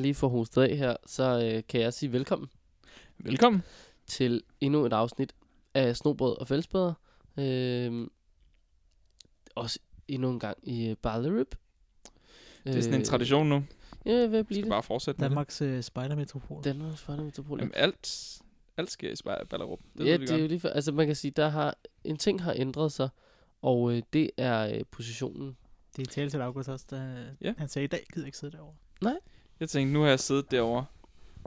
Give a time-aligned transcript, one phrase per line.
[0.00, 2.48] Jeg lige får hostet af her, så øh, kan jeg sige velkommen
[3.18, 3.62] Velkommen.
[4.06, 5.34] til endnu et afsnit
[5.74, 6.92] af Snobrød og Fællesbæder.
[7.38, 8.06] Øh,
[9.54, 11.46] også endnu en gang i øh, Ballerup.
[12.66, 13.64] Det er sådan en tradition nu.
[14.06, 14.70] Ja, hvad Vi bliver skal det?
[14.70, 15.30] bare fortsætte med det.
[15.30, 16.64] Danmarks øh, spejdermetropol.
[16.64, 17.58] Danmarks Farnemetropol.
[17.58, 18.38] Jamen, alt,
[18.76, 19.80] alt sker i Spejl- Ballerup.
[19.98, 21.76] Det ja, ved vi det er jo lige for, altså man kan sige, der har
[22.04, 23.08] en ting har ændret sig,
[23.62, 25.56] og øh, det er øh, positionen.
[25.96, 27.54] Det er tale til August også, da Ja.
[27.58, 28.74] han sagde, i dag gider jeg ikke sidde derovre.
[29.60, 30.84] Jeg tænkte, nu har jeg siddet derovre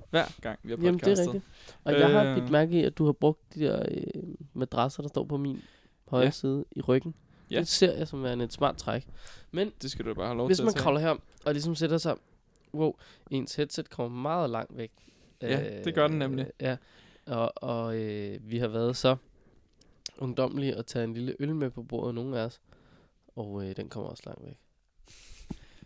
[0.09, 1.27] hver gang, vi har Jamen, det er podcastet.
[1.27, 1.45] rigtigt.
[1.83, 2.35] Og jeg har Øh.
[2.39, 4.23] bidt mærke i, at du har brugt de der øh,
[4.53, 5.61] madrasser, der står på min
[6.07, 6.31] højre Ja.
[6.31, 7.15] side i ryggen.
[7.51, 7.59] Ja.
[7.59, 9.07] Det ser jeg som værende et smart træk.
[9.51, 11.15] Men Det skal du bare have lov hvis til man kravler her
[11.45, 12.15] og ligesom sætter sig,
[12.73, 12.93] wow,
[13.29, 14.91] ens headset kommer meget langt væk.
[15.41, 16.47] Ja, det gør den nemlig.
[16.61, 16.77] Ja,
[17.25, 19.15] og, og øh, vi har været så
[20.17, 22.61] ungdomlige at tage en lille øl med på bordet, nogle af os.
[23.35, 24.57] Og øh, den kommer også langt væk.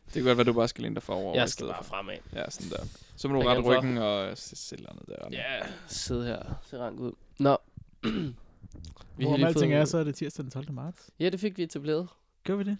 [0.08, 1.36] Det kan godt være, du bare skal læne dig forover.
[1.36, 2.16] Jeg skal bare fremad.
[2.34, 2.86] Ja, sådan der.
[3.16, 5.28] Så må du rette for- ryggen og se se noget der.
[5.32, 7.12] Ja, sidde her, se rank ud.
[7.40, 7.58] Nå.
[8.04, 10.72] vi Hvorom alting er, så er det tirsdag den 12.
[10.72, 11.10] marts.
[11.20, 12.08] Ja, det fik vi etableret.
[12.44, 12.78] Gør vi det?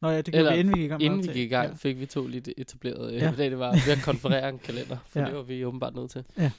[0.00, 1.46] Nå ja, det gjorde Eller, vi, inden vi gik i gang med Inden vi gik
[1.46, 1.74] i gang, Ja.
[1.76, 3.12] fik vi to lidt etableret.
[3.14, 3.18] Ja.
[3.24, 3.32] Ja.
[3.36, 5.26] Dag det var ved at konferere en kalender, for Ja.
[5.26, 6.24] det var vi åbenbart nødt til.
[6.38, 6.50] Ja.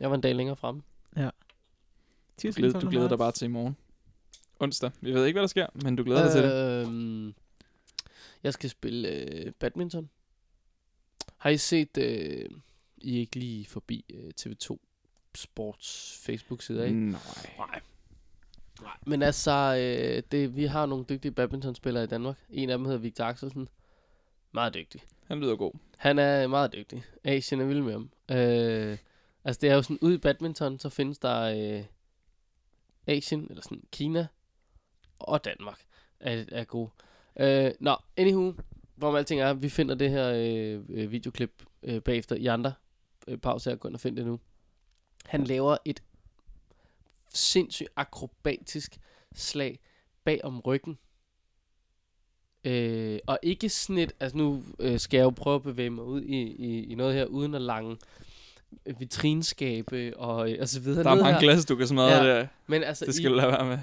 [0.00, 0.82] Jeg var en dag længere fremme.
[1.16, 1.30] Du
[2.36, 2.90] Tirsdag glæder, den du 12.
[2.92, 3.76] glæder dig bare til i morgen.
[4.60, 4.90] Onsdag.
[5.00, 7.34] Vi ved ikke, hvad der sker, men du glæder dig til det.
[8.42, 10.10] Jeg skal spille øh, badminton.
[11.36, 12.50] Har I set, øh,
[12.96, 14.78] I er ikke lige forbi øh, TV2
[15.34, 17.10] Sports Facebook-side, ikke?
[17.10, 17.20] Nej.
[17.58, 17.80] Nej.
[18.82, 18.96] Nej.
[19.06, 22.36] Men altså, øh, det, vi har nogle dygtige badmintonspillere i Danmark.
[22.50, 23.68] En af dem hedder Victor Axelsen.
[24.52, 25.02] Meget dygtig.
[25.26, 25.72] Han lyder god.
[25.96, 27.04] Han er meget dygtig.
[27.24, 28.10] Asien er vild med ham.
[28.30, 28.98] Øh,
[29.44, 31.84] altså, det er jo sådan, ude i badminton, så findes der øh,
[33.06, 34.26] Asien, eller sådan Kina,
[35.18, 35.80] og Danmark
[36.20, 36.90] er, er gode.
[37.40, 38.52] Øh, nå, anywho,
[38.96, 42.72] hvor alting er, vi finder det her øh, øh, videoklip øh, bagefter i andre
[43.28, 44.40] øh, pause her, gå ind og find det nu.
[45.26, 46.02] Han laver et
[47.34, 48.98] sindssygt akrobatisk
[49.34, 49.78] slag
[50.24, 50.98] bag om ryggen.
[52.64, 56.22] Øh, og ikke et, altså nu øh, skal jeg jo prøve at bevæge mig ud
[56.22, 57.96] i, i, i noget her, uden at lange
[58.86, 61.04] øh, vitrinskabe og, øh, og så videre.
[61.04, 61.40] Der er mange her.
[61.40, 62.24] glas, du kan smadre Ja.
[62.38, 62.46] der.
[62.66, 63.78] Men altså, Det I, skal du lade være med.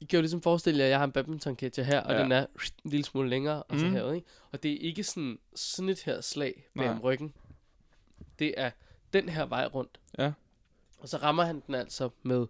[0.00, 2.22] I kan jo ligesom forestille jer, at jeg har en badminton catcher her, og Ja.
[2.22, 2.46] den er
[2.84, 3.92] en lille smule længere, og så Mm.
[3.92, 4.26] herude, ikke?
[4.52, 6.94] Og det er ikke sådan, sådan et her slag bag Nej.
[6.94, 7.34] om ryggen.
[8.38, 8.70] Det er
[9.12, 10.00] den her vej rundt.
[10.18, 10.32] Ja.
[10.98, 12.46] Og så rammer han den altså med,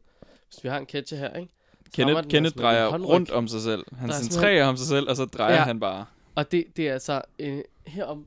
[0.48, 1.52] hvis vi har en catcher her, ikke?
[1.84, 3.84] Så Kenneth, den Kenneth altså med drejer rundt om sig selv.
[3.96, 5.62] Han er centrerer om sig selv, og så drejer Ja.
[5.62, 6.06] han bare.
[6.34, 8.26] Og det, det er altså øh, herom,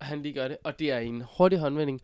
[0.00, 2.00] han lige gør det, og det er en hurtig håndvending,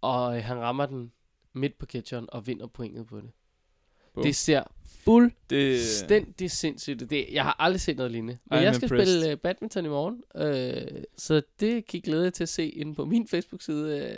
[0.00, 1.12] og øh, han rammer den
[1.52, 3.30] midt på catcheren og vinder pointet på det.
[4.22, 4.62] Det ser
[5.50, 7.06] Det, fuldstændig sindssygt ud.
[7.06, 7.26] det.
[7.32, 8.38] Jeg har aldrig set noget lignende.
[8.50, 9.20] Men I'm jeg skal impressed.
[9.20, 12.94] spille øh, badminton i morgen, øh, så det kan glæde jer til at se inde
[12.94, 14.16] på min Facebook-side.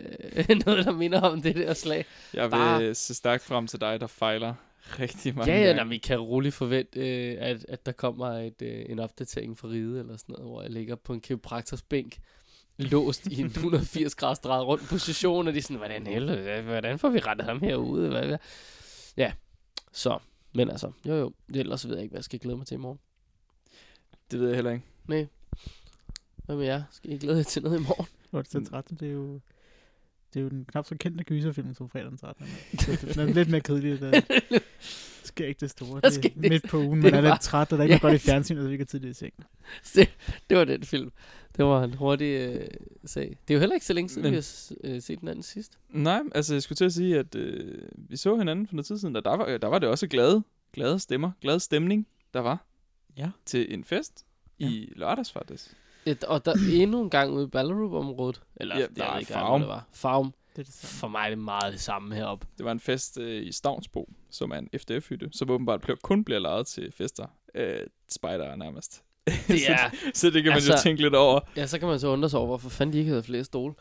[0.48, 2.04] Øh, noget, der minder om det der slag.
[2.34, 4.54] jeg vil bare- se stærkt frem til dig, der fejler
[4.98, 7.00] rigtig mange Ja, ja, nej, vi kan roligt forvente,
[7.30, 10.62] øh, at, at der kommer et, øh, en opdatering fra ride eller sådan noget, hvor
[10.62, 12.18] jeg ligger på en kiropraktors bænk,
[12.78, 16.98] låst i en 180 graders drejet rundt position, og de er sådan, hvordan helvede, hvordan
[16.98, 18.08] får vi rettet ham herude?
[18.08, 18.38] Hvad, hvad?
[19.16, 19.32] Ja,
[19.92, 20.18] så,
[20.52, 22.78] men altså, jo jo, ellers ved jeg ikke, hvad jeg skal glæde mig til i
[22.78, 22.98] morgen.
[24.30, 24.84] Det ved jeg heller ikke.
[25.06, 25.26] Nej.
[26.44, 26.82] Hvad med jer?
[26.90, 28.06] Skal I glæde jer til noget i morgen?
[28.30, 28.96] Det er den 13.
[28.96, 29.40] Det er jo...
[30.34, 32.46] Det er jo den knap så kendte gyserfilm, som fredag den 13.
[32.78, 34.00] Så Den er lidt mere kedelig.
[34.00, 34.20] Der
[35.24, 36.00] sker ikke det store.
[36.00, 37.94] Det er det- midt på ugen, det man er lidt træt, og der er ikke
[37.94, 37.98] Ja.
[38.00, 39.32] godt i fjernsynet, så vi kan tidligt i seng.
[40.50, 41.12] det var den film.
[41.56, 42.66] Det var en hurtig øh,
[43.04, 43.38] sag.
[43.48, 45.42] Det er jo heller ikke så længe siden, Men- vi har øh, set den anden
[45.42, 45.78] sidst.
[45.90, 48.98] Nej, altså jeg skulle til at sige, at øh, vi så hinanden for noget tid
[48.98, 50.42] siden, og der var, der var det også glade,
[50.72, 52.64] glade stemmer, glad stemning, der var
[53.16, 53.30] Ja.
[53.46, 54.26] til en fest
[54.58, 55.76] i lørdags faktisk.
[56.10, 58.40] Et, og der er endnu en gang ude i Ballerup-området.
[58.56, 59.60] Eller, Ja, jeg der ved er ikke, Farum.
[59.60, 59.84] Hvad det var.
[59.92, 60.34] Farum.
[60.56, 60.98] Det er det samme.
[61.00, 62.46] For mig er det meget det samme heroppe.
[62.58, 66.24] Det var en fest øh, i Stavnsbo, som er en FDF-hytte, som åbenbart blev, kun
[66.24, 67.26] bliver lejet til fester.
[67.54, 69.02] Øh, spider nærmest.
[69.48, 71.40] Det er, Så det kan man Altså- jo tænke lidt over.
[71.56, 73.74] ja, så kan man så undre sig over, hvorfor fanden de ikke havde flere stole.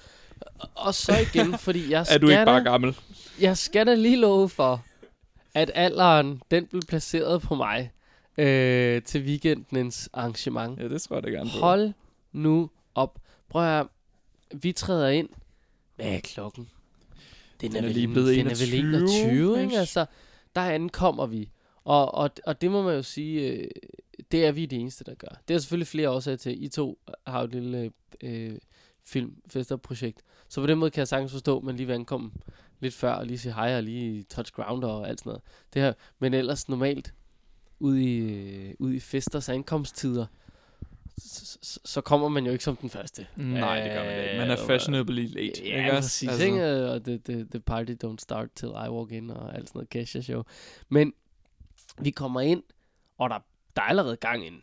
[0.60, 2.96] Og- Og så igen, fordi jeg Er skal, du ikke bare gammel?
[3.42, 4.84] jeg skal da lige love for,
[5.54, 7.92] at alderen, den blev placeret på mig
[8.38, 10.80] øh, til weekendens arrangement.
[10.80, 11.60] Ja, det tror jeg da gerne på.
[11.60, 11.94] Hold
[12.38, 13.20] nu op.
[13.50, 13.88] Prøv at høre.
[14.54, 15.30] Vi træder ind.
[15.96, 16.70] Hvad er klokken?
[17.62, 19.80] Den, Den er vel lige blevet den er vel 21, 21, ikke?
[19.80, 20.06] Altså,
[20.56, 21.50] der ankommer vi.
[21.84, 23.68] Og, og, og det må man jo sige, øh,
[24.32, 25.42] det er vi de eneste, der gør.
[25.48, 26.64] Det er selvfølgelig flere årsager til.
[26.64, 27.92] I to har jo et lille
[28.24, 28.58] øh,
[29.04, 30.22] filmfesterprojekt.
[30.50, 32.32] Så på den måde kan jeg sagtens forstå, at man lige vil ankomme
[32.80, 35.42] lidt før, og lige sige hej, og lige touch ground og alt sådan noget.
[35.74, 35.94] Det her.
[36.20, 37.14] Men ellers normalt,
[37.80, 40.26] ude i, øh, ude i festers ankomsttider,
[41.18, 43.28] så, så, kommer man jo ikke som den første.
[43.36, 44.38] Nej, det gør man ikke.
[44.38, 45.70] Man er fashionably late.
[45.70, 46.46] Ja, ikke præcis, altså.
[46.46, 46.90] ikke?
[46.92, 49.90] Og the, the, the party don't start till I walk in, og alt sådan noget
[49.90, 50.44] Kesha show.
[50.90, 51.14] Men
[52.02, 52.64] vi kommer ind,
[53.18, 53.40] og der,
[53.76, 54.62] der er allerede gang ind.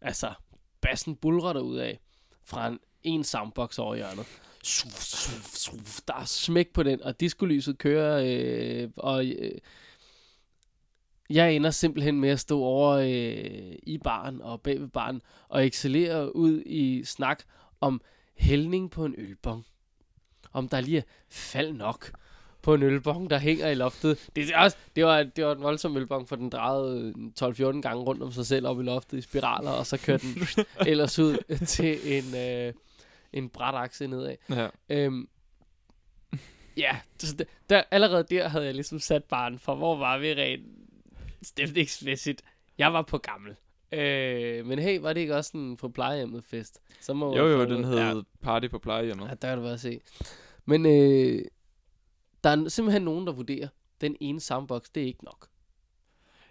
[0.00, 0.32] Altså,
[0.80, 2.00] bassen bulrer derud af
[2.44, 4.26] fra en, en soundbox over hjørnet.
[4.62, 6.00] Suf, suf, suf.
[6.08, 9.50] Der er smæk på den, og diskolyset kører, øh, og øh,
[11.30, 15.66] jeg ender simpelthen med at stå over øh, i baren og bag ved baren og
[15.66, 17.42] excellere ud i snak
[17.80, 18.00] om
[18.36, 19.66] hældning på en ølbong.
[20.52, 22.10] Om der lige er fald nok
[22.62, 24.28] på en ølbong, der hænger i loftet.
[24.36, 28.02] Det, er også, det, var, det var en voldsom ølbong, for den drejede 12-14 gange
[28.02, 31.56] rundt om sig selv op i loftet i spiraler, og så kørte den ellers ud
[31.66, 32.72] til en, øh,
[33.32, 34.36] en bræt akse nedad.
[34.50, 34.68] Ja.
[34.88, 35.28] Øhm,
[36.76, 36.96] ja,
[37.70, 40.66] der, allerede der havde jeg ligesom sat barn for, hvor var vi rent
[41.46, 42.42] stemningsmæssigt.
[42.78, 43.56] Jeg var på gammel.
[43.92, 46.80] Øh, men hey, var det ikke også en på plejehjemmet fest?
[47.00, 49.28] Så må Jo, jo, den hed Ja, Party på plejehjemmet.
[49.28, 50.00] ja, der kan du bare se.
[50.64, 51.44] Men øh,
[52.44, 53.68] der er simpelthen nogen, der vurderer,
[54.00, 55.48] den ene soundbox, det er ikke nok.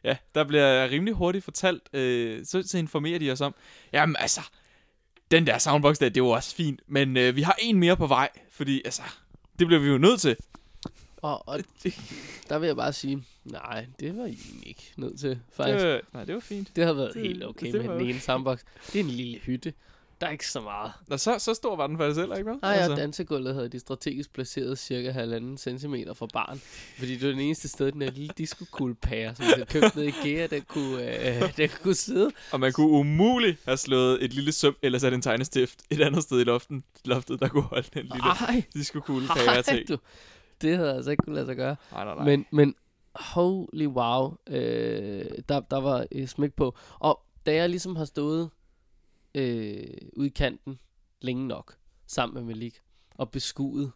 [0.04, 3.56] Ja, der bliver rimelig hurtigt fortalt, øh, så, så informerer de os om,
[3.94, 4.42] jamen altså,
[5.32, 8.08] den der soundbox der, det var også fint, men øh, vi har en mere på
[8.08, 9.02] vej, fordi altså,
[9.60, 10.36] det bliver vi jo nødt til.
[11.18, 11.60] Og, og
[12.50, 15.86] der vil jeg bare sige, nej, det var egentlig ikke nødt til, faktisk.
[15.86, 16.72] Det, Det, nej, det var fint.
[16.76, 18.10] det har været det- helt okay det med var den okay.
[18.12, 18.60] ene soundbox.
[18.88, 19.74] Det er en lille hytte.
[20.22, 20.92] Der er ikke så meget.
[21.08, 22.60] Nå, så, så stor var den faktisk heller, ikke vel?
[22.62, 22.96] Nej, altså.
[22.96, 26.62] dansegulvet havde de strategisk placeret cirka halvanden centimeter fra baren.
[26.98, 30.08] Fordi det var den eneste sted, den der lille disco-kuglepære, som jeg købte ned i
[30.08, 31.02] IKEA, der kunne,
[31.36, 32.32] øh, der kunne sidde.
[32.52, 36.24] Og man kunne umuligt have slået et lille søm, eller sat en tegnestift et andet
[36.24, 39.88] sted i loften, loftet, der kunne holde den lille Ej, disco pære ej, til.
[39.90, 39.98] du.
[40.62, 41.76] Det havde altså ikke kunne lade sig gøre.
[41.92, 42.26] Nej, nej, nej.
[42.26, 42.76] Men, men
[43.16, 46.76] holy wow, øh, der, der var øh, smæk på.
[47.00, 48.50] Og da jeg ligesom har stået
[49.36, 50.80] øh, ude i kanten
[51.22, 51.78] længe nok,
[52.08, 52.82] sammen med Malik,
[53.16, 53.92] og beskuet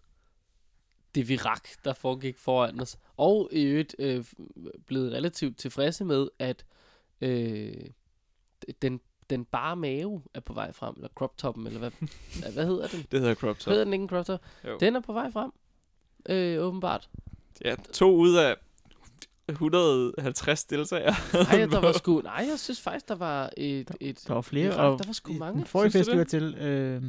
[1.16, 4.26] det virak, der foregik foran os, og i øvrigt øh,
[4.86, 6.66] blevet relativt tilfredse med, at
[7.22, 7.74] øh,
[8.82, 11.92] den, den bare mave er på vej frem, eller crop toppen, eller hvad,
[12.54, 13.06] hvad hedder den?
[13.12, 13.72] det hedder crop top.
[13.72, 14.42] Hedder den ikke en crop top?
[14.68, 14.78] Jo.
[14.80, 15.52] Den er på vej frem,
[16.30, 17.10] øh, åbenbart.
[17.66, 18.56] Ja, to ud af
[19.52, 21.14] 150 deltagere.
[21.34, 22.22] Nej, der var sgu...
[22.22, 23.92] Nej, jeg synes faktisk, der var et...
[24.00, 25.58] et Der var flere, et- og der var sgu mange.
[25.58, 27.04] Den forrige fest, vi var til, øh,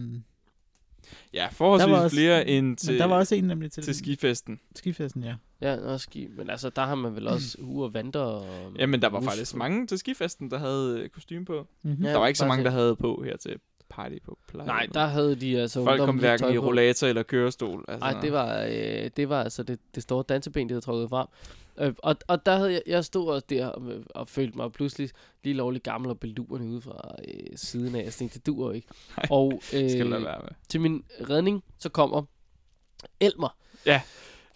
[1.35, 3.83] Ja, forholdsvis Der var også- flere end til, men der var også en nemlig til,
[3.83, 4.61] til skifesten.
[4.77, 5.35] skifesten, ja.
[5.61, 6.29] Ja, også ski.
[6.37, 8.47] Men altså, der har man vel også uger og vanter og...
[8.79, 11.67] Jamen, der var faktisk mange til skifesten, der havde øh, kostume på.
[11.83, 12.05] Mm-hmm.
[12.05, 13.57] Ja, der var ikke så mange, der havde på her til
[13.89, 14.67] party på pleje.
[14.67, 15.85] Nej, der havde de altså...
[15.85, 17.85] Folk kom hverken i rollator eller kørestol.
[17.89, 21.09] Altså, Nej, det var, øh, det var altså det, det store danseben, de havde trukket
[21.09, 21.27] frem.
[21.79, 23.83] Øh, og, og der havde jeg, jeg stod også der og,
[24.15, 25.11] og følte mig pludselig
[25.45, 28.05] lige lovligt gammel og belurende ude fra øh, siden af.
[28.05, 28.89] Jeg tænkte, det duer ikke.
[29.17, 30.49] Nej, og øh, skal være med.
[30.69, 32.23] til min redning, så kommer
[33.21, 33.57] Elmer.
[33.87, 34.03] Ja.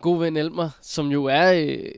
[0.01, 1.91] God ven Elmer, som jo er øh,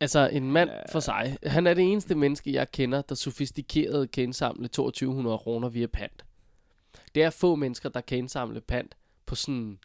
[0.00, 0.92] altså en mand Ja.
[0.92, 1.38] for sig.
[1.42, 6.24] Han er det eneste menneske, jeg kender, der sofistikeret kan indsamle 2200 kroner via pant.
[7.14, 9.78] Det er få mennesker, der kan indsamle pant på sådan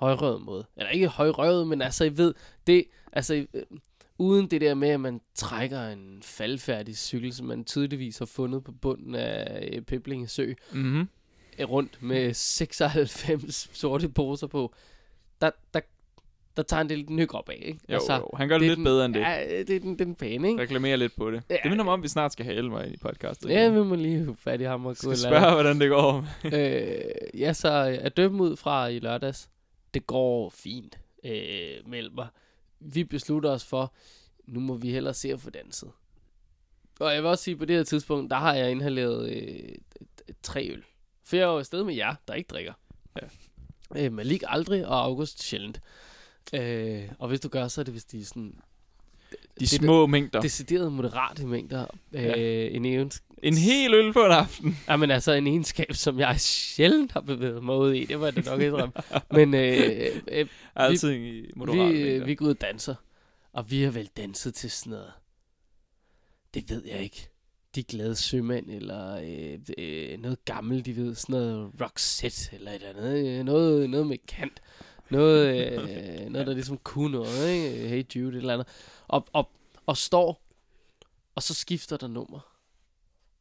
[0.00, 0.64] højrøvet måde.
[0.76, 2.34] Eller ikke højrøvet, men altså, I ved,
[2.66, 3.62] det, altså, øh,
[4.18, 8.64] uden det der med, at man trækker en faldfærdig cykel, som man tydeligvis har fundet
[8.64, 11.08] på bunden af øh, Piblinge Sø, Mm-hmm.
[11.58, 14.74] øh, rundt med 96 sorte poser på,
[15.40, 15.80] der, der,
[16.56, 17.80] der tager han det lidt nyk op af, ikke?
[17.88, 19.20] Jo, altså, jo, han gør det, er lidt den, bedre end det.
[19.20, 20.62] Ja, det er den, den pæne, ikke?
[20.62, 21.42] Reklamerer lidt på det.
[21.50, 21.56] Ja.
[21.62, 23.50] Det minder mig om, at vi snart skal have Elmer i podcastet.
[23.50, 26.26] Ja, vi må lige hive fat i ham og skal gå spørge, hvordan det går.
[26.54, 29.48] øh, Ja, så øh, at dømme ud fra i lørdags,
[29.94, 32.28] det går fint øh, med mig.
[32.80, 33.94] Vi beslutter os for,
[34.46, 35.90] nu må vi hellere se at få danset.
[37.00, 39.68] Og jeg vil også sige, på det her tidspunkt, der har jeg inhaleret øh,
[40.42, 40.84] tre øl.
[41.24, 42.72] For jeg er jo afsted med jer, der ikke drikker.
[43.22, 43.26] Ja.
[44.04, 45.80] Øh, Malik aldrig, og August sjældent.
[46.54, 48.60] Øh, og hvis du gør, så er det, hvis de er sådan
[49.30, 50.40] De det- små mængder.
[50.40, 51.86] decideret moderate mængder.
[52.12, 52.34] Øh, Ja.
[52.68, 54.78] en, evens- En hel øl på en aften.
[54.88, 58.04] Ja, men altså en egenskab, som jeg sjældent har bevæget mig ud i.
[58.04, 58.92] Det var da nok indrømme.
[59.30, 62.94] Men øh, øh, Altid i moderate vi, øh, vi går ud og danser.
[63.52, 65.12] Og vi har vel danset til sådan noget.
[66.54, 67.28] Det ved jeg ikke.
[67.74, 72.74] De glade sømænd, eller øh, øh, noget gammelt, de ved, sådan noget Roxette, eller et
[72.74, 73.38] eller andet.
[73.38, 74.62] øh, Noget, noget med kant.
[75.10, 77.88] Noget, øh, noget, der ligesom kunne noget, ikke?
[77.88, 78.68] Hey Jude, et eller andet.
[79.08, 79.50] Og, og,
[79.86, 80.42] og står,
[81.34, 82.49] og så skifter der nummer.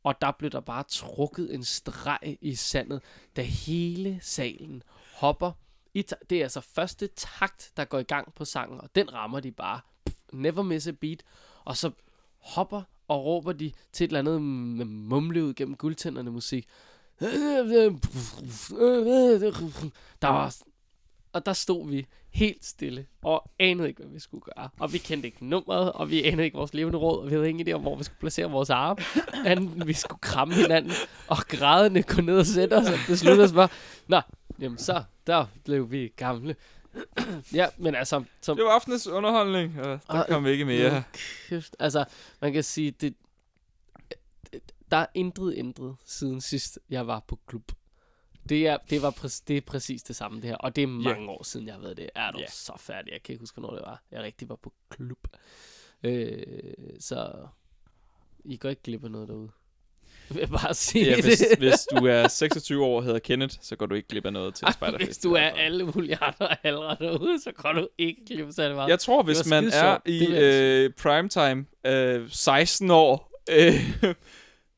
[0.03, 3.01] Og der blev der bare trukket en streg i sandet,
[3.35, 4.83] da hele salen
[5.15, 5.51] hopper.
[5.93, 9.13] I ta- det er altså første takt, der går i gang på sangen, og den
[9.13, 9.79] rammer de bare.
[10.05, 11.23] Pff, never miss a beat.
[11.65, 11.91] Og så
[12.37, 16.67] hopper og råber de til et eller andet med mumle ud gennem guldtænderne musik.
[20.21, 20.55] Der var...
[21.33, 24.69] Og der stod vi helt stille, og anede ikke, hvad vi skulle gøre.
[24.79, 27.49] Og vi kendte ikke nummeret, og vi anede ikke vores levende råd, og vi havde
[27.49, 28.99] ingen idé om, hvor vi skulle placere vores arme.
[29.45, 30.91] Anden, vi skulle kramme hinanden,
[31.27, 33.69] og grædende gå ned og sætte os, og beslutte os bare,
[34.07, 34.21] Nå,
[34.59, 36.55] jamen så, der blev vi gamle.
[37.53, 41.03] ja, men altså, som, Det var aftenens underholdning, og der Ah, kom ikke mere.
[41.49, 41.75] Kæft.
[41.79, 42.05] Altså,
[42.41, 43.13] man kan sige, det,
[44.91, 47.71] der er intet ændret siden sidst, jeg var på klub.
[48.49, 50.55] Det er, det, var præ- det er præcis det samme, det her.
[50.55, 52.09] Og det er mange år siden, jeg har været det.
[52.15, 52.45] Er du Ja.
[52.49, 53.11] så færdig?
[53.11, 54.03] Jeg kan ikke huske, hvornår det var.
[54.11, 55.27] Jeg rigtig var på klub.
[56.03, 56.43] Øh,
[56.99, 57.31] så
[58.45, 59.49] I går ikke glip af noget derude.
[60.29, 61.23] Vil jeg bare sige Ja, det.
[61.23, 64.33] hvis, hvis du er 26 år og hedder Kenneth, så går du ikke glip af
[64.33, 65.07] noget til Ej, Spiderfest.
[65.07, 68.75] Hvis du er alle mulige andre aldre derude, så går du ikke glip af særlig
[68.75, 68.89] meget.
[68.89, 73.73] Jeg tror, hvis Det man er i Det øh, primetime, øh, 16 år, øh,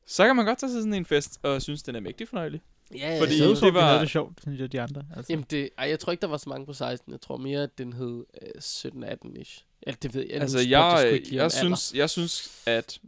[0.06, 2.60] så kan man godt tage til sådan en fest, og synes, den er mægtig fornøjelig.
[2.94, 3.98] Ja, fordi så ud det var...
[4.00, 5.04] det sjovt, synes jeg, de andre.
[5.16, 5.32] Altså.
[5.32, 7.12] Jamen det, ej, jeg tror ikke, der var så mange på 16.
[7.12, 9.64] Jeg tror mere, at den hed øh, 17-18-ish.
[9.86, 10.40] Ja, det ved jeg.
[10.40, 13.00] altså, jeg, om jeg, synes, jeg synes, at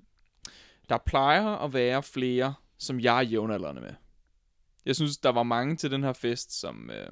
[0.88, 3.94] der plejer at være flere, som jeg er jævnaldrende med.
[4.86, 7.08] Jeg synes, der var mange til den her fest, som, øh,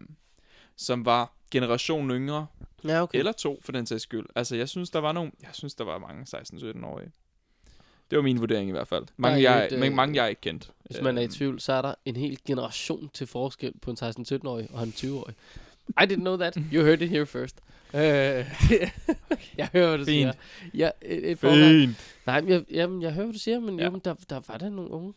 [0.77, 2.47] som var generationen yngre.
[2.85, 3.19] Ja, okay.
[3.19, 4.27] eller to for den sags skyld.
[4.35, 7.13] Altså, jeg synes, der var nogle, jeg synes, der var mange 16-17-årige.
[8.13, 9.05] Det var min vurdering i hvert fald.
[9.17, 10.71] Mange, jeg, et, øh, mange jeg ikke kendt.
[10.85, 13.91] Hvis man er i Øhm, tvivl, så er der en hel generation til forskel på
[13.91, 15.35] en 16-17-årig og en 20-årig.
[15.89, 16.59] I didn't know that.
[16.73, 17.57] You heard it here first.
[17.95, 18.01] Øh,
[19.59, 20.07] jeg hører, hvad du Fint.
[20.07, 20.33] siger.
[20.75, 21.39] Ja, et, et.
[21.39, 21.97] Fint.
[22.27, 23.83] Nej, men jeg, jamen, jeg hører, hvad du siger, men Ja.
[23.83, 23.85] ja.
[23.85, 25.13] jo, men der, der var der nogle unge.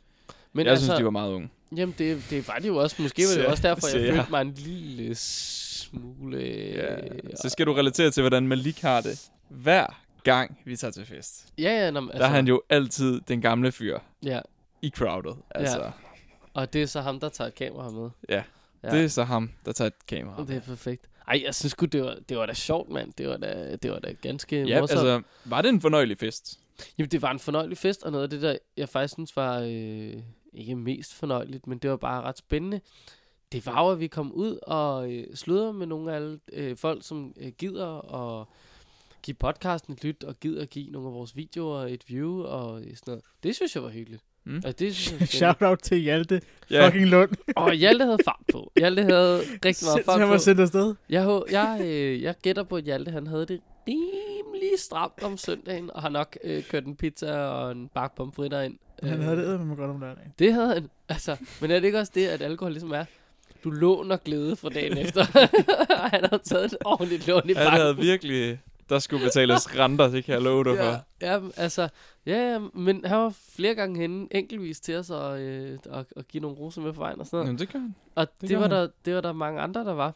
[0.53, 1.49] Men Jeg altså, synes, de var meget unge.
[1.77, 3.01] Jamen, det, det var det jo også.
[3.01, 4.11] Måske var det også derfor, jeg ja.
[4.17, 6.39] følte mig en lille smule...
[6.75, 6.95] Ja.
[7.41, 9.21] Så skal du relatere til, hvordan Malik har det.
[9.49, 11.53] Hver gang vi tager til fest.
[11.57, 14.39] Ja, ja, nå, men Altså, der er han jo altid den gamle fyr Ja,
[14.81, 15.33] i crowded.
[15.55, 15.91] Altså, ja.
[16.53, 18.09] og det er så ham, der tager et kamera med.
[18.29, 18.43] Ja.
[18.83, 18.89] Ja.
[18.89, 20.45] Det er så ham, der tager et kamera.
[20.47, 21.05] Det er perfekt.
[21.27, 23.13] Ej, jeg synes sgu, det var, det var da sjovt, mand.
[23.17, 24.99] Det var da, det var da ganske Ja, morsomt.
[24.99, 26.59] altså, var det en fornøjelig fest?
[26.97, 29.59] Jamen, det var en fornøjelig fest, og noget af det, der jeg faktisk synes var
[29.59, 30.13] øh,
[30.53, 32.81] ikke mest fornøjeligt, men det var bare ret spændende.
[33.51, 36.77] Det var jo, at vi kom ud og øh, sludrede med nogle af alle øh,
[36.77, 38.47] folk, som øh, gider og
[39.25, 42.79] give podcasten et lyt, og gider at give nogle af vores videoer et view og
[42.81, 43.21] sådan noget.
[43.43, 44.23] Det synes jeg var hyggeligt.
[44.43, 44.55] Mm.
[44.55, 45.27] Altså, det synes jeg.
[45.59, 46.41] Shout out til Hjalte
[46.71, 47.29] Ja, fucking Lund.
[47.55, 48.71] Og Hjalte havde fart på.
[48.77, 50.31] Hjalte havde rigtig meget fart han på.
[50.31, 50.95] var sendt afsted.
[51.09, 55.91] Jeg, jeg, øh, jeg gætter på, at Hjalte han havde det rimelig stramt om søndagen,
[55.93, 58.77] og har nok øh, kørt en pizza og en bakke pomfritter ind.
[59.03, 60.33] Han Øh, havde det med godt om lørdagen.
[60.39, 60.89] Det havde han.
[61.09, 63.05] Altså, men er det ikke også det, at alkohol ligesom er?
[63.63, 65.23] Du låner glæde fra dagen efter.
[66.15, 67.81] Han havde taget et ordentligt lån i han banken.
[67.81, 68.59] havde virkelig...
[68.89, 70.83] Der skulle betales renter, det kan jeg love dig for.
[71.21, 71.89] Ja, ja, altså,
[72.25, 76.27] ja, ja, men han var flere gange henne, enkeltvis til os, og, øh, og, og
[76.27, 77.47] give nogle roser med på vejen og sådan noget.
[77.47, 77.95] Jamen, det gør han.
[78.15, 78.71] Og det det, var han.
[78.71, 80.13] der, det var der mange andre, der var.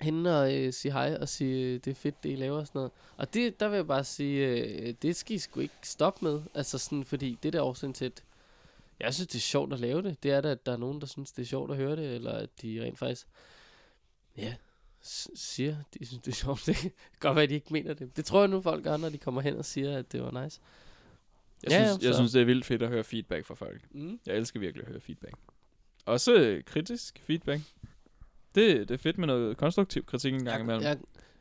[0.00, 2.66] Hende og øh, sige hej og sige, øh, det er fedt, det I laver og
[2.66, 2.92] sådan noget.
[3.16, 6.40] Og det, der vil jeg bare sige, øh, det skal I sgu ikke stoppe med.
[6.54, 8.22] Altså sådan, fordi det der årsagen til, at
[9.00, 10.22] jeg synes, det er sjovt at lave det.
[10.22, 12.14] Det er da, at der er nogen, der synes, det er sjovt at høre det,
[12.14, 13.26] eller at de rent faktisk,
[14.36, 14.54] ja,
[15.34, 16.62] siger, de synes, det er sjovt.
[16.66, 16.90] Det kan
[17.20, 18.16] godt være, at de ikke mener det.
[18.16, 20.44] Det tror jeg nu, folk gør, når de kommer hen og siger, at det var
[20.44, 20.60] nice.
[21.62, 23.54] Jeg, Ja, synes, ja, jeg så- synes, det er vildt fedt at høre feedback fra
[23.54, 23.80] folk.
[23.90, 24.20] Mm.
[24.26, 25.34] Jeg elsker virkelig at høre feedback.
[26.06, 27.60] Også øh, kritisk feedback.
[28.54, 30.82] Det, det er fedt med noget konstruktiv kritik en gang Jeg, imellem.
[30.82, 30.98] jeg,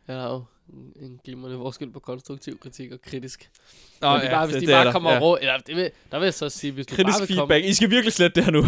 [0.08, 3.50] jeg har jo en- en glimrende forskel på konstruktiv kritik og kritisk.
[4.02, 4.92] Nå, Nå, de bare, hvis det- de det er bare der.
[4.92, 5.16] kommer Ja.
[5.16, 5.22] ja.
[5.22, 7.66] rå, eller det vil, der vil jeg så sige, hvis du Kritisk bare vil feedback.
[7.66, 8.64] I skal virkelig slette det her nu.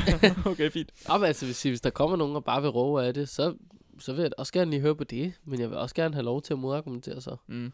[0.52, 0.92] okay, fint.
[1.06, 1.14] komme...
[1.14, 3.56] Jamen, altså, hvis, hvis der kommer nogen og bare vil råbe af det, så,
[4.02, 5.34] så vil jeg da også gerne lige høre på det.
[5.46, 7.36] Men jeg vil også gerne have lov til at modargumentere så.
[7.48, 7.72] Mm.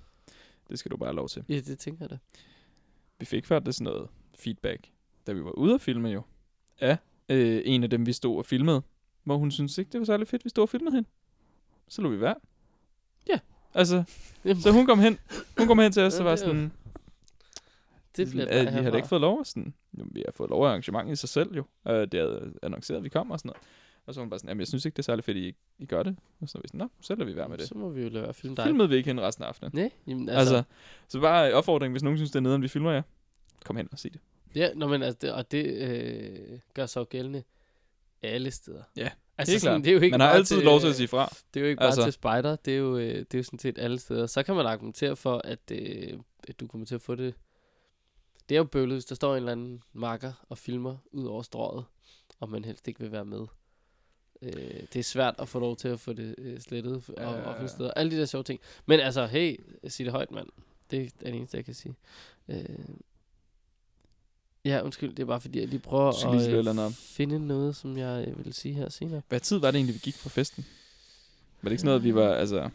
[0.69, 1.43] Det skal du bare have lov til.
[1.49, 2.17] Ja, det tænker jeg da.
[3.19, 4.89] Vi fik faktisk sådan noget feedback,
[5.27, 6.21] da vi var ude at filme jo.
[6.81, 6.97] Ja,
[7.29, 8.81] øh, en af dem, vi stod og filmede,
[9.23, 11.09] hvor hun synes ikke, det var særlig fedt, vi stod og filmede hende.
[11.87, 12.35] Så lå vi være.
[13.29, 13.39] Ja.
[13.73, 14.03] Altså,
[14.45, 15.19] Jamen, så hun kom hen,
[15.57, 16.71] hun kom hen til os, Ja, så var er sådan,
[18.17, 19.45] det bliver at der vi havde ikke fået lov.
[19.45, 21.63] Sådan, jo, vi har fået lov af arrangementet i sig selv jo.
[21.87, 23.61] Øh, det havde annonceret, at vi kom og sådan noget.
[24.07, 25.55] Og så var hun bare sådan, jamen jeg synes ikke, det er særlig fedt, I,
[25.79, 26.17] I gør det.
[26.41, 27.67] Og så var vi sådan, nå, så lader vi være med det.
[27.67, 28.65] Så må vi jo lade være filme dig.
[28.65, 29.71] Filmede vi ikke hende resten af aftenen.
[29.75, 30.71] Nej, jamen, Altså, altså,
[31.07, 33.01] så bare opfordring, hvis nogen synes, det er nederen, vi filmer jer.
[33.65, 34.21] Kom hen og sig det.
[34.55, 37.43] ja, nå, men altså, det, og det øh, gør sig jo gældende
[38.21, 38.83] alle steder.
[38.97, 39.79] Ja, altså, helt klart.
[39.83, 41.25] det er jo ikke Man har altid til, lov til at sige fra.
[41.53, 42.19] Det er jo ikke bare Altså- altså.
[42.19, 44.25] til spider, det er, jo, øh, det er jo sådan set alle steder.
[44.25, 47.33] Så kan man argumentere for, at, øh, at du kommer til at få det.
[48.49, 51.41] Det er jo bøvlet, hvis der står en eller anden marker og filmer ud over
[51.41, 51.85] strået,
[52.39, 53.45] og man helst ikke vil være med.
[54.41, 54.51] Øh,
[54.93, 57.27] det er svært at få lov til at få det øh, slettet og, Ja.
[57.27, 57.91] og finde steder.
[57.91, 58.59] Alle de der sjove ting.
[58.85, 60.47] Men altså, hey, sig det højt, mand.
[60.91, 61.95] Det er det eneste, jeg kan sige.
[62.47, 62.65] Øh,
[64.65, 67.97] Ja, undskyld, det er bare fordi, jeg lige prøver lige at øh, finde noget, som
[67.97, 69.21] jeg øh, vil sige her senere.
[69.29, 70.65] Hvad tid var det egentlig, vi gik fra festen?
[71.61, 72.69] Var det ikke sådan noget, vi var, altså...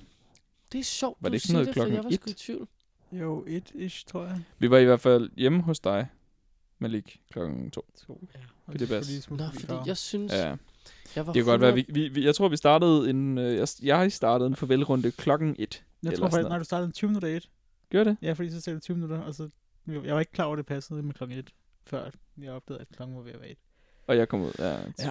[0.73, 2.29] Det er sjovt, Var det ikke sådan siger noget det, for klokken jeg var sgu
[2.29, 2.37] i et?
[2.37, 2.69] tvivl.
[3.13, 4.41] Jo, et ish, tror jeg.
[4.59, 6.07] Vi var i hvert fald hjemme hos dig,
[6.79, 7.85] Malik, klokken to.
[8.07, 8.41] To, ja.
[8.67, 10.57] Og Vil det smutte Nå, fordi jeg synes, Ja,
[11.17, 13.39] jeg var det kan godt være, 100 vi, vi, vi, jeg tror, vi startede en,
[13.39, 15.83] øh, jeg, jeg startede en farvelrunde klokken et.
[16.03, 17.49] Jeg eller tror faktisk, nej, du startede 20 minutter i et.
[17.91, 18.17] Gør det?
[18.23, 19.49] Ja, fordi så sagde du 20 minutter, og så...
[19.87, 21.51] Jeg var ikke klar over, at det passede med klokken 1,
[21.87, 22.11] før
[22.43, 23.57] jeg opdagede, at klokken var ved at være 1.
[24.07, 24.53] Og jeg kom ud.
[24.59, 24.77] Ja.
[24.99, 25.11] Ja.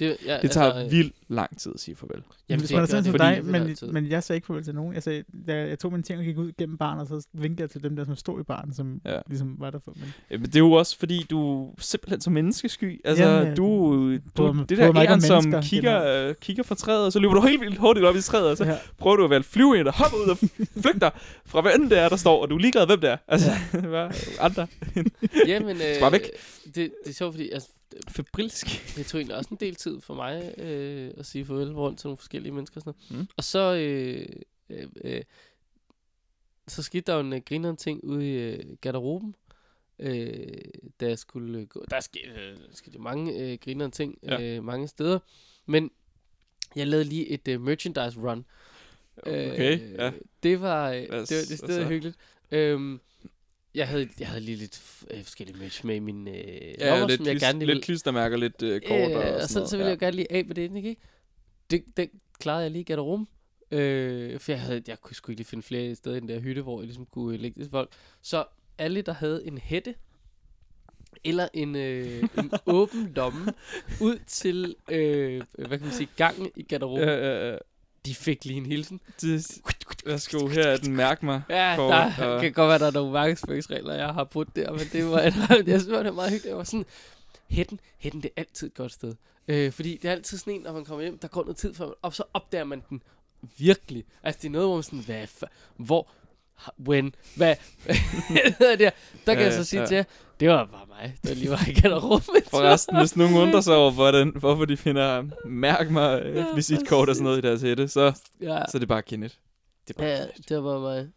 [0.00, 2.22] Det, ja, Det tager altså, øh, vildt lang tid at sige farvel.
[2.48, 4.94] Jamen, Hvis man er sådan som dig, men, men jeg sagde ikke farvel til nogen.
[4.94, 7.62] Jeg, sagde, da jeg tog mine ting og gik ud gennem baren, og så vinkede
[7.62, 9.14] jeg til dem der, som stod i baren, som Ja.
[9.14, 9.20] ja.
[9.28, 9.92] ligesom var der for.
[9.96, 13.00] Men Jamen, det er jo også, fordi du er simpelthen så menneskesky.
[13.04, 13.54] Altså, Jamen, ja.
[13.54, 17.18] du, du mig- det der mig æren, som kigger, øh, kigger fra træet, og så
[17.18, 18.78] løber du helt vildt hurtigt op i træet, og så ja.
[18.98, 20.38] prøver du at være flyve ind og hoppe ud og
[20.82, 21.10] flygter
[21.46, 23.16] fra hvad end det er, der står, og du er ligeglad, hvem det er.
[23.28, 23.50] Altså,
[23.90, 24.08] hvad
[24.40, 24.66] andre?
[25.46, 26.30] Jamen, øh, bare væk.
[26.64, 27.68] Det, det er sjovt, fordi altså,
[28.08, 28.66] Febrilsk.
[28.96, 32.06] det tog egentlig også en del tid for mig øh, at sige farvel rundt til
[32.06, 33.22] nogle forskellige mennesker og sådan noget.
[33.22, 33.28] Mm.
[33.36, 34.26] Og så, øh,
[34.70, 35.22] øh, øh,
[36.68, 39.34] så skete der jo en øh, grineren ting ude i øh, garderoben,
[39.98, 40.58] øh,
[41.00, 41.84] da jeg skulle øh, gå.
[41.90, 44.42] Der skete, øh, der skete mange øh, grineren ting Ja.
[44.42, 45.18] øh, mange steder.
[45.66, 45.90] Men
[46.76, 48.44] jeg lavede lige et øh, merchandise run.
[49.16, 50.12] Okay, ja.
[50.42, 52.16] Det var, øh, det var det sted hyggeligt.
[52.50, 53.00] Øhm,
[53.74, 57.18] jeg havde, jeg havde lige lidt øh, forskellige merch med min øh, Ja, lommer, lidt,
[57.18, 59.48] som jeg klis, gerne lige lidt ville klistermærker, lidt øh, kort Øh, og, og sådan
[59.48, 59.70] så, noget.
[59.70, 60.96] så ville jeg gerne lige af med det, ikke?
[61.70, 63.28] Det, det klarede jeg lige i garderoben.
[63.70, 66.40] Øh, for jeg, havde, jeg kunne sgu ikke lige finde flere steder i den der
[66.40, 67.92] hytte, hvor jeg ligesom kunne øh, lægge det til folk.
[68.22, 68.44] Så
[68.78, 69.94] alle, der havde en hætte,
[71.24, 73.52] eller en, øh, en åben lomme,
[74.00, 77.58] ud til, øh, hvad kan man sige, gangen i garderoben, Ja, ja, ja.
[78.06, 79.00] De fik lige en hilsen.
[79.20, 79.58] Det,
[80.06, 81.42] værsgo, her er den mærk mig.
[81.48, 84.70] Ja, Kort, der og- kan godt være, der er nogle markedsføringsregler, jeg har brudt der,
[84.72, 86.46] men det var, jeg synes, det var meget hyggeligt.
[86.50, 86.86] Jeg var sådan,
[87.50, 89.14] hætten, hætten, det er altid et godt sted.
[89.48, 91.74] Øh, fordi det er altid sådan en, når man kommer hjem, der går noget tid
[91.74, 93.02] før, og så opdager man den
[93.58, 94.04] virkelig.
[94.22, 96.08] Altså, det er noget, hvor man sådan, hvad, fa- hvor,
[96.88, 97.56] when, hvad,
[98.58, 99.86] der, der kan Ja, jeg så sige ja.
[99.86, 100.04] til jer,
[100.40, 102.42] det var bare mig, der lige var i garderoben.
[102.50, 107.08] Forresten, hvis nogen undrer sig over, hvordan, hvorfor de finder mærk mig øh, Ja, visitkort
[107.08, 109.34] og sådan noget i deres hætte, så, Ja, så er det bare Kenneth.
[109.88, 110.48] Det er bare ja, Kenneth.
[110.48, 111.08] det var mig.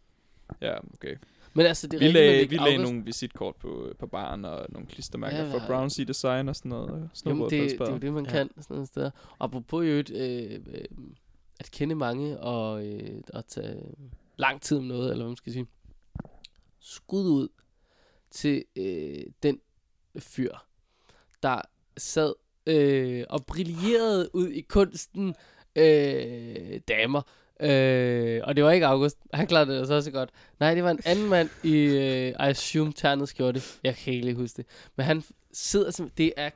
[0.62, 1.16] Ja, okay.
[1.54, 4.66] Men altså, det er Vi rigtigt, lagde, vi lagde nogle visitkort på, på baren og
[4.68, 7.10] nogle klistermærker Ja, hvad- Brown Sea Design og sådan noget.
[7.26, 8.30] Jamen, det, det er jo det, man Ja.
[8.30, 9.10] kan sådan nogle steder.
[9.38, 10.84] Og apropos i øvrigt, øh, øh,
[11.60, 13.76] at kende mange og øh, at tage
[14.36, 15.66] lang tid om noget, eller hvad man skal sige.
[16.80, 17.48] Skud ud
[18.30, 19.60] til øh, den
[20.18, 20.52] fyr,
[21.42, 21.60] der
[21.96, 22.34] sad
[22.66, 25.34] øh, og brillerede ud i kunsten
[25.76, 27.22] øh, damer.
[27.60, 29.18] Øh, og det var ikke August.
[29.34, 30.30] Han klarede det så også godt.
[30.60, 33.62] Nej, det var en anden mand i, øh, I assume, ternet skjorte.
[33.84, 34.66] Jeg kan ikke lige huske det.
[34.96, 36.10] Men han sidder som...
[36.10, 36.50] Det er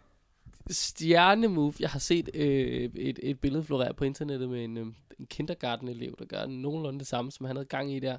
[0.71, 1.75] stjernemove.
[1.81, 4.87] Jeg har set øh, et, et billede florere på internettet med en, øh,
[5.19, 8.19] en kindergarten-elev, der gør nogenlunde det samme, som han havde gang i der.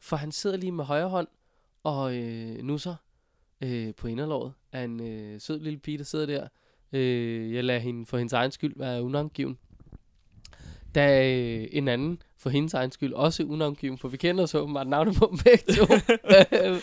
[0.00, 1.28] For han sidder lige med højre hånd
[1.84, 2.94] og øh, nusser
[3.60, 6.48] øh, på inderlåret af en øh, sød lille pige, der sidder der.
[6.92, 9.58] Øh, jeg lader hende for hendes egen skyld være unangiven.
[10.94, 14.88] Da øh, en anden for hendes egen skyld også unangiven, for vi kender så åbenbart
[14.88, 15.94] navnet på dem begge to.
[16.52, 16.82] Øh,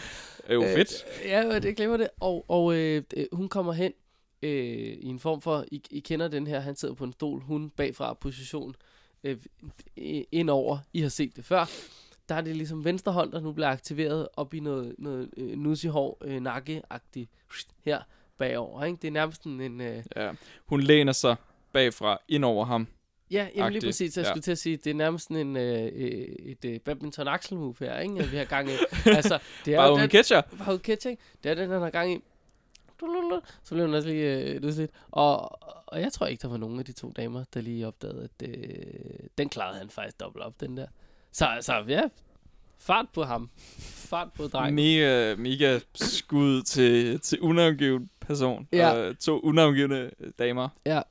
[0.49, 1.05] er jo Øh, fedt.
[1.25, 2.07] Ja, men det glemmer det.
[2.19, 3.93] Og, og øh, øh, hun kommer hen
[4.41, 7.41] øh, i en form for, I, I kender den her, han sidder på en stol,
[7.41, 8.75] hun bagfra position
[9.23, 9.38] øh,
[10.31, 10.77] indover.
[10.93, 11.69] I har set det før.
[12.29, 15.57] Der er det ligesom venstre hånd, der nu bliver aktiveret op i noget, noget øh,
[15.57, 17.29] nussihår, øh, nakke-agtigt
[17.85, 18.01] her
[18.37, 18.83] bagover.
[18.83, 18.97] Ikke?
[19.01, 19.81] Det er nærmest en...
[19.81, 20.31] Øh, Ja.
[20.65, 21.35] Hun læner sig
[21.73, 22.87] bagfra ind over ham.
[23.31, 24.17] ja, jamen lige præcis.
[24.17, 24.29] Jeg ja.
[24.29, 27.57] skulle til at sige, det er nærmest sådan en, øh, øh, et øh, badminton axel
[27.57, 28.19] move her, ikke?
[28.19, 28.71] At vi har gang i.
[29.17, 30.41] altså, det er Bare jo uden den, catcher.
[30.41, 32.19] Paul Ketching, det er den, han har gang i.
[33.63, 34.91] Så blev den også lige øh, løsligt.
[35.11, 38.23] Og, og jeg tror ikke, der var nogen af de to damer, der lige opdagede,
[38.23, 38.57] at øh,
[39.37, 40.87] den klarede han faktisk dobbelt op, den der.
[41.31, 42.01] Så altså, ja,
[42.77, 43.49] fart på ham.
[43.79, 44.75] Fart på drengen.
[44.75, 48.67] Mega, mega skud til, til unavngiven person.
[48.71, 48.91] Ja.
[48.91, 50.69] Og to unavngivende damer.
[50.85, 51.01] Ja.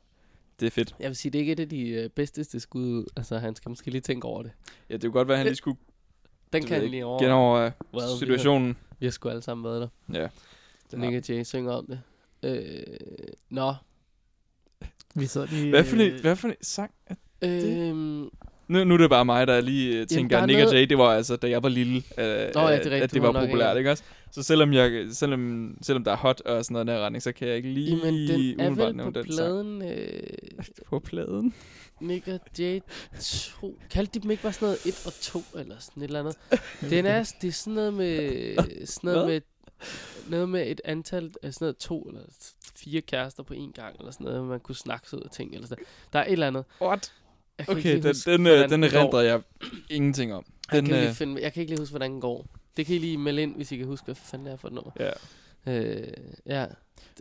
[0.61, 0.94] Det er fedt.
[1.00, 3.04] Jeg vil sige, det er ikke et af de øh, bedste skud ud.
[3.16, 4.52] Altså, han skal måske lige tænke over det.
[4.90, 5.78] Ja, det kunne godt være, at han lige skulle
[6.52, 7.22] Den Det kan han lige over.
[7.22, 8.76] gen over Well, well, vi situationen.
[8.98, 10.18] Vi har sgu alle sammen været der.
[10.20, 10.28] Ja.
[10.92, 10.98] Ja.
[10.98, 12.00] Nick og Jay synger om det.
[12.42, 12.96] Øh,
[13.50, 13.74] nå.
[15.14, 15.70] Vi sad lige...
[15.70, 16.90] Hvad for en, øh, hvad for en sang?
[17.07, 18.28] er- Øhm,
[18.68, 20.81] Nu, nu er det bare mig, der lige uh, tænker, der er Nick og noget-
[20.81, 23.12] Jay, det var altså, da jeg var lille, uh, Nå, ja, det er rigtigt, at
[23.12, 24.02] det var populært, ikke- også?
[24.33, 27.48] Så selvom, jeg, selvom, selvom der er hot og sådan noget her retning, så kan
[27.48, 29.26] jeg ikke lige jamen, den er vel på den sang.
[29.26, 29.83] pladen...
[29.83, 30.22] Øh,
[30.90, 31.54] På pladen?
[32.00, 32.81] Nick og Jay
[33.20, 33.78] 2.
[33.90, 36.37] Kaldte de dem ikke bare sådan noget 1 og 2 eller sådan et eller andet?
[36.90, 39.40] Den er, det er sådan noget med, sådan noget med
[40.28, 42.20] noget med et antal af sådan noget to eller
[42.76, 45.54] fire kærester på en gang, eller sådan noget, man kunne snakke sig ud af ting,
[45.54, 46.64] eller sådan Der er et eller andet.
[46.83, 47.12] What?
[47.59, 49.42] Jeg kan Okay, den, huske, den, øh, den erindrer jeg
[49.90, 50.44] ingenting om.
[50.73, 52.47] Jeg Den, kan, lige øh, finde, jeg kan ikke lige huske, hvordan den går.
[52.77, 54.68] Det kan I lige melde ind, hvis I kan huske, hvad fanden det er for
[54.68, 54.90] et nummer.
[55.01, 55.11] ja.
[55.66, 56.07] Øh,
[56.47, 56.66] ja.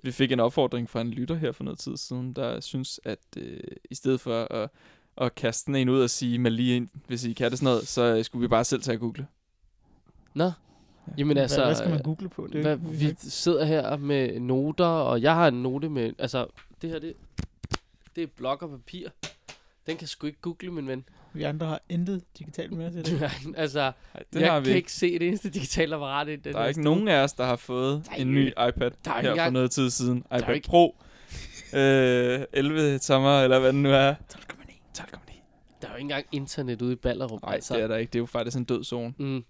[0.04, 3.20] Vi fik en opfordring fra en lytter her for noget tid siden, der synes, at
[3.38, 3.60] øh,
[3.92, 4.70] i stedet for at,
[5.18, 7.74] at kaste den en ud og sige, mal lige ind, hvis I kan det sådan
[7.74, 9.28] noget, så øh, skulle vi bare selv tage at google.
[10.34, 10.52] Nå.
[11.18, 12.48] Jamen altså, hvad, hvad skal man google på?
[12.48, 16.48] Det hvad, vi sidder her med noter, og jeg har en note med, altså,
[16.82, 17.14] det her, det,
[18.16, 19.10] det er blok og papir.
[19.88, 21.06] Den kan sgu ikke google, min ven.
[21.34, 23.32] vi andre har intet digitalt med til det.
[23.58, 23.92] altså,
[24.34, 24.78] det jeg har kan vi ikke.
[24.78, 26.84] ikke se det eneste digitale apparat i den Der her er ikke stue.
[26.84, 29.32] nogen af os, der har fået Der er en ikke- ny iPad der er her
[29.32, 30.24] ikke for noget tid siden.
[30.32, 30.96] er iPad ikke- Pro.
[31.74, 34.14] Øh, 11 tommer, eller hvad den nu er.
[34.34, 34.80] 12,9.
[34.94, 35.42] 12,9.
[35.82, 37.74] Der er jo ikke engang internet ude i Ballerup, Nej, altså.
[37.76, 38.10] det er der ikke.
[38.12, 39.14] Det er jo faktisk en død zone.
[39.18, 39.44] Mm.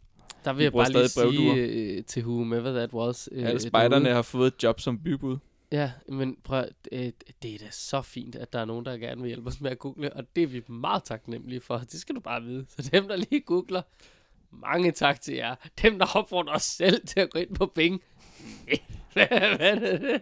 [0.45, 1.97] Der vil Vi jeg bruger bare lige stadig sige brevduer.
[1.97, 3.29] øh, til whomever that was.
[3.31, 5.37] Øh, Alle spejderne har fået et job som bybud.
[5.71, 7.11] Ja, men prøv, at- øh,
[7.43, 9.71] det er da så fint, at der er nogen, der gerne vil hjælpe os med
[9.71, 11.77] at google, og det er vi meget taknemmelige for.
[11.77, 12.65] Det skal du bare vide.
[12.69, 13.81] Så dem, der lige googler,
[14.51, 15.55] mange tak til jer.
[15.81, 18.01] Dem, der opfordrer os selv til at gå ind på Bing.
[19.13, 20.21] Hvad er det?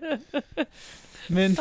[1.29, 1.51] Men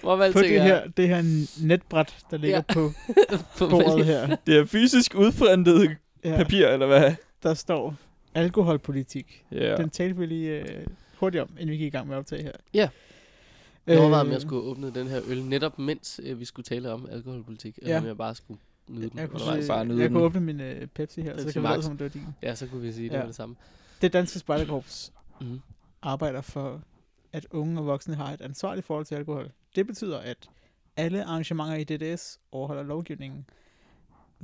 [0.00, 2.74] Hvor man på det her, det her netbræt, der ligger Ja.
[2.74, 2.90] på
[3.58, 7.14] på bordet her, Det er fysisk udprintet ja, papir, eller hvad?
[7.42, 7.94] der står
[8.34, 9.44] alkoholpolitik.
[9.52, 9.76] Ja.
[9.76, 12.42] Den talte vi lige øh, hurtigt om, inden vi gik i gang med at optage
[12.42, 12.52] her.
[12.74, 12.88] Ja.
[13.92, 16.64] Jeg overvejede, om Øh, jeg skulle åbne den her øl, netop mens øh, vi skulle
[16.64, 18.00] tale om alkoholpolitik, eller Ja.
[18.00, 19.66] om jeg bare skulle nyde den Jeg kunne, undervejs.
[19.68, 20.14] Bare bare nyde jeg den.
[20.14, 22.26] kunne åbne min øh, Pepsi her, Pepsi så kan vi som om det var din.
[22.42, 23.18] Ja, så kunne vi sige det Ja.
[23.20, 23.56] med det samme.
[24.02, 25.60] Det danske spejderkorps Mm.
[26.02, 26.80] arbejder for,
[27.32, 29.50] at unge og voksne har et ansvarligt forhold til alkohol.
[29.76, 30.48] Det betyder, at
[30.96, 33.46] alle arrangementer i DDS overholder lovgivningen.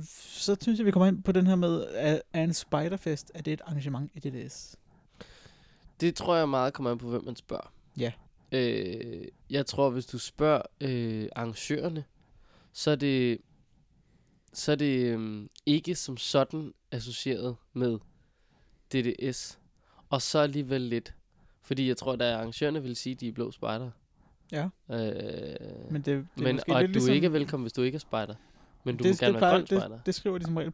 [0.03, 3.41] Så synes jeg, vi kommer ind på den her med, at er en spiderfest, er
[3.41, 4.75] det et arrangement i DDS?
[6.01, 7.73] Det tror jeg meget kommer an på, hvem man spørger.
[7.97, 8.11] Ja.
[8.51, 12.03] Øh, jeg tror, hvis du spørger øh, arrangørerne,
[12.73, 13.37] så er det,
[14.53, 17.99] så er det øh, ikke som sådan associeret med
[18.93, 19.59] DDS.
[20.09, 21.13] Og så alligevel lidt.
[21.61, 23.91] Fordi jeg tror, at arrangørerne vil sige, at de er blå spejder.
[24.51, 24.63] Ja.
[24.63, 27.95] Øh, Men det, det er men, og du ligesom, ikke er velkommen, hvis du ikke
[27.95, 28.35] er spejder.
[28.83, 29.95] Men du det, må gerne det, være grøn spejder.
[29.95, 30.73] det, det, skriver de som regel.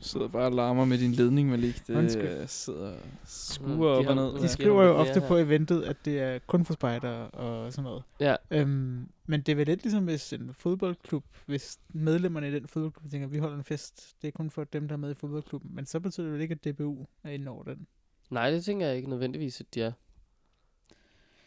[0.00, 1.86] Du sidder bare og larmer med din ledning, Malik.
[1.86, 2.40] Det Undskyld.
[2.40, 4.42] øh, sidder og Mm, skuer de op og ned.
[4.42, 8.02] de skriver jo ofte på eventet, at det er kun for spejdere og sådan noget.
[8.20, 12.66] Ja, Øhm, men det er vel lidt ligesom hvis en fodboldklub, hvis medlemmerne i den
[12.66, 15.14] fodboldklub tænker, vi holder en fest, det er kun for dem, der er med i
[15.14, 15.74] fodboldklubben.
[15.74, 17.86] Men så betyder det vel ikke, at DBU er inde over den.
[18.30, 19.92] Nej, det tænker jeg ikke nødvendigvis, at de er.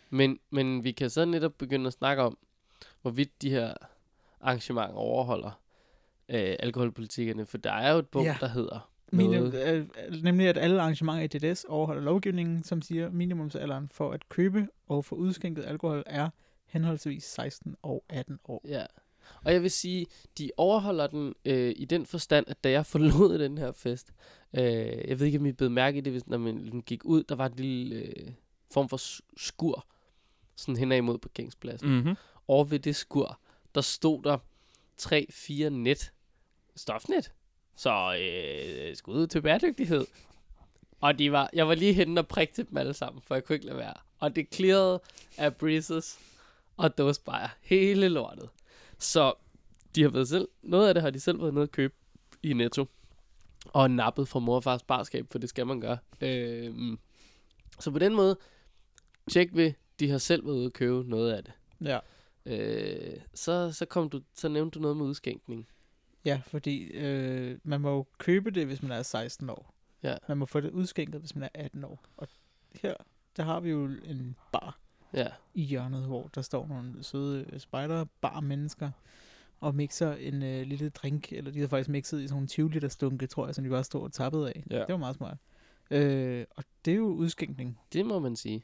[0.09, 2.37] Men, men vi kan så netop begynde at snakke om,
[3.01, 3.73] hvorvidt de her
[4.41, 5.59] arrangementer overholder
[6.31, 7.45] øh, alkoholpolitikkerne.
[7.45, 8.37] For der er jo et punkt, Ja.
[8.39, 9.87] der hedder Minimum, noget.
[10.09, 14.67] øh, nemlig at alle arrangementer i DDS overholder lovgivningen, som siger, minimumsalderen for at købe
[14.87, 16.29] og få udskænket alkohol er
[16.65, 18.61] henholdsvis 16 og 18 år.
[18.67, 18.85] Ja.
[19.45, 20.05] Og jeg vil sige,
[20.37, 24.13] de overholder den øh, i den forstand, at da jeg forlod den her fest,
[24.53, 24.63] øh,
[25.07, 27.35] jeg ved ikke, om I blev mærke i det, hvis, når man gik ud, der
[27.35, 28.31] var en lille øh,
[28.73, 28.99] form for
[29.37, 29.85] skur,
[30.55, 31.89] sådan hen imod parkeringspladsen.
[31.89, 32.15] Mm-hmm.
[32.47, 33.39] over ved det skur,
[33.75, 34.37] der stod der
[35.01, 36.13] 3-4 net.
[36.75, 37.31] Stofnet.
[37.75, 40.05] Så øh, skud ud til bæredygtighed.
[41.01, 43.55] Og de var, jeg var lige henne og prikte dem alle sammen, for jeg kunne
[43.55, 43.93] ikke lade være.
[44.19, 45.01] Og det clearede
[45.37, 46.19] af breezes
[46.77, 47.49] og dåsebajer.
[47.61, 48.49] Hele lortet.
[48.97, 49.33] Så
[49.95, 51.93] de har været selv, noget af det har de selv været nede og købe
[52.43, 52.85] i Netto.
[53.65, 55.97] Og nappet fra mor og fars barskab, for det skal man gøre.
[56.21, 56.97] Øh,
[57.79, 58.37] så på den måde,
[59.31, 61.53] tjek ved, de har selv været ude og købe noget af det.
[61.81, 61.99] Ja.
[62.45, 65.67] Øh, så, så, kom du, så nævnte du noget med udskænkning.
[66.25, 69.73] Ja, fordi øh, man må jo købe det, hvis man er 16 år.
[70.03, 70.15] Ja.
[70.27, 72.03] Man må få det udskænket, hvis man er 18 år.
[72.17, 72.27] Og
[72.81, 72.93] her,
[73.37, 74.79] der har vi jo en bar
[75.13, 78.91] Ja, i hjørnet, hvor der står nogle søde spejder, bar mennesker,
[79.59, 82.71] og mixer en øh, lille drink, eller de har faktisk mixet i sådan nogle 20
[82.71, 84.63] liter stunke, tror jeg, som de bare stod og tappede af.
[84.69, 84.79] Ja.
[84.79, 85.37] Det var meget smart.
[85.91, 87.79] Øh, og det er jo udskænkning.
[87.93, 88.63] det må man sige.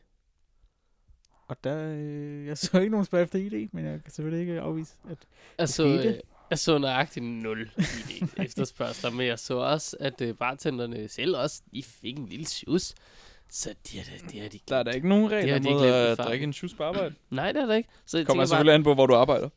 [1.48, 4.62] Og der, øh, jeg så ikke nogen spørg efter ID, men jeg kan selvfølgelig ikke
[4.62, 5.18] afvise, at
[5.58, 6.10] Jeg så, skete.
[6.16, 11.36] øh, jeg så nøjagtigt nul idé efterspørgsler, men jeg så også, at øh, bartenderne selv
[11.38, 12.94] også, de fik en lille sjus.
[13.50, 15.72] Så det er det, det er de Der er der ikke nogen Det har regler
[15.72, 17.16] mod at drikke en shoes på arbejde.
[17.30, 17.90] Nej, det er der ikke.
[18.06, 19.50] Så jeg Kommer tænker selvfølgelig an på, hvor du arbejder.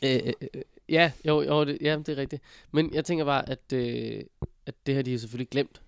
[0.00, 2.42] bare, øh, øh, øh, ja, jo, jo det, ja, det er rigtigt.
[2.72, 4.20] Men jeg tænker bare, at, øh,
[4.66, 5.80] at det har de jo selvfølgelig glemt.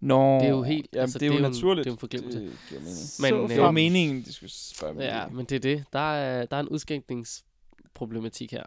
[0.00, 1.84] Nå, Det er jo helt- Jamen, altså, det er jo det er jo en- naturligt.
[1.84, 2.40] det er jo en forglemmelse.
[2.40, 2.52] Det
[2.96, 5.02] så Men, frem- øh, Det meningen, de skulle spørge mig.
[5.02, 5.84] Ja, men det er det.
[5.92, 8.62] Der er, der er en udskænkningsproblematik her.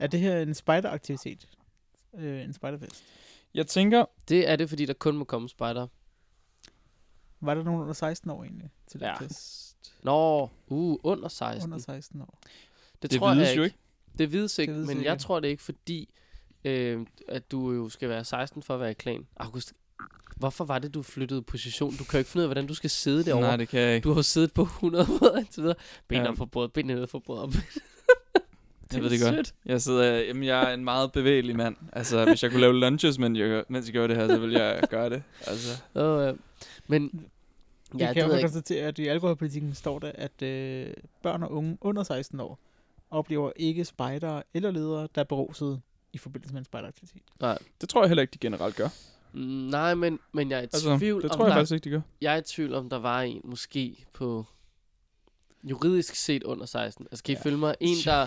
[0.00, 1.48] Er det her en spejderaktivitet?
[2.18, 3.04] Øh, en spejderfest?
[3.54, 5.86] Jeg tænker, Det er det, fordi der kun må komme spejder.
[7.40, 9.14] Var der nogen under 16 år egentlig til den Ja.
[9.18, 9.76] fest?
[10.02, 11.72] Nå, uh, under 16.
[11.72, 12.38] Under 16 år.
[13.02, 13.74] Det, Det tror vides jeg jo ikke.
[13.74, 14.18] ikke.
[14.18, 15.10] Det vides ikke, Det vides men ikke.
[15.10, 16.08] jeg tror det ikke, fordi
[16.64, 19.26] øh, at du jo skal være 16 for at være i klan.
[19.36, 19.72] August,
[20.36, 21.90] hvorfor var det, du flyttede position?
[21.96, 23.46] Du kan jo ikke finde ud af, hvordan du skal sidde derovre.
[23.48, 24.04] Nej, det kan jeg ikke.
[24.08, 25.76] Du har siddet på 100 måder indtil videre.
[26.08, 26.30] Benene Ja.
[26.30, 26.36] ja.
[26.36, 27.56] på bordet, benene ned for bordet.
[28.94, 29.34] Jeg ved det godt.
[29.34, 29.54] Sødt.
[29.66, 31.76] Jeg, sidder, jamen, jeg er en meget bevægelig mand.
[31.92, 34.60] Altså, hvis jeg kunne lave lunches, mens jeg, mens jeg gjorde det her, så ville
[34.64, 35.22] jeg gøre det.
[35.46, 36.32] Altså, Oh, ja.
[36.86, 37.28] Men
[37.94, 40.86] Jeg ja, kan det jo konstatere, at i alkoholpolitikken står der, at øh,
[41.22, 42.58] børn og unge under 16 år
[43.10, 45.80] oplever ikke spejdere eller ledere, der er beruset
[46.12, 47.22] i forbindelse med en spejderaktivitet.
[47.80, 48.88] det tror jeg heller ikke, de generelt gør.
[49.32, 51.72] Mm, Nej, men, men jeg er i Altså, tvivl det om tror jeg der, faktisk
[51.74, 52.00] ikke, de gør.
[52.20, 54.46] jeg er i tvivl om, der var en måske på
[55.64, 57.06] juridisk set under 16.
[57.10, 57.42] Altså, kan I Ja.
[57.42, 57.74] følge mig?
[57.80, 58.26] En, der,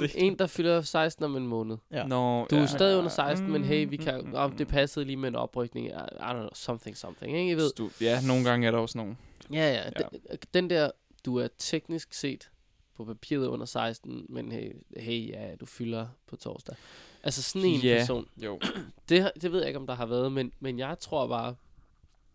[0.00, 1.76] nej, en, der fylder 16 om en måned.
[1.90, 2.04] Ja.
[2.06, 2.66] Nå, Du er ja.
[2.66, 5.28] stadig under 16, men hey, vi Mm, kan, mm, om mm, det passede lige med
[5.28, 5.86] en oprykning.
[5.86, 7.50] I, I don't know, something, something, ikke?
[7.52, 7.72] I ved.
[7.78, 9.16] Du, ja, nogle gange er der også nogle.
[9.52, 9.90] Ja, ja.
[9.90, 10.90] Den, den der,
[11.24, 12.50] du er teknisk set
[12.96, 16.76] på papiret under 16, men hey, hey ja, du fylder på torsdag.
[17.24, 17.98] Altså sådan en Ja.
[17.98, 18.28] person.
[18.36, 18.60] Jo.
[19.08, 21.54] Det, det ved jeg ikke, om der har været, men, men jeg tror bare,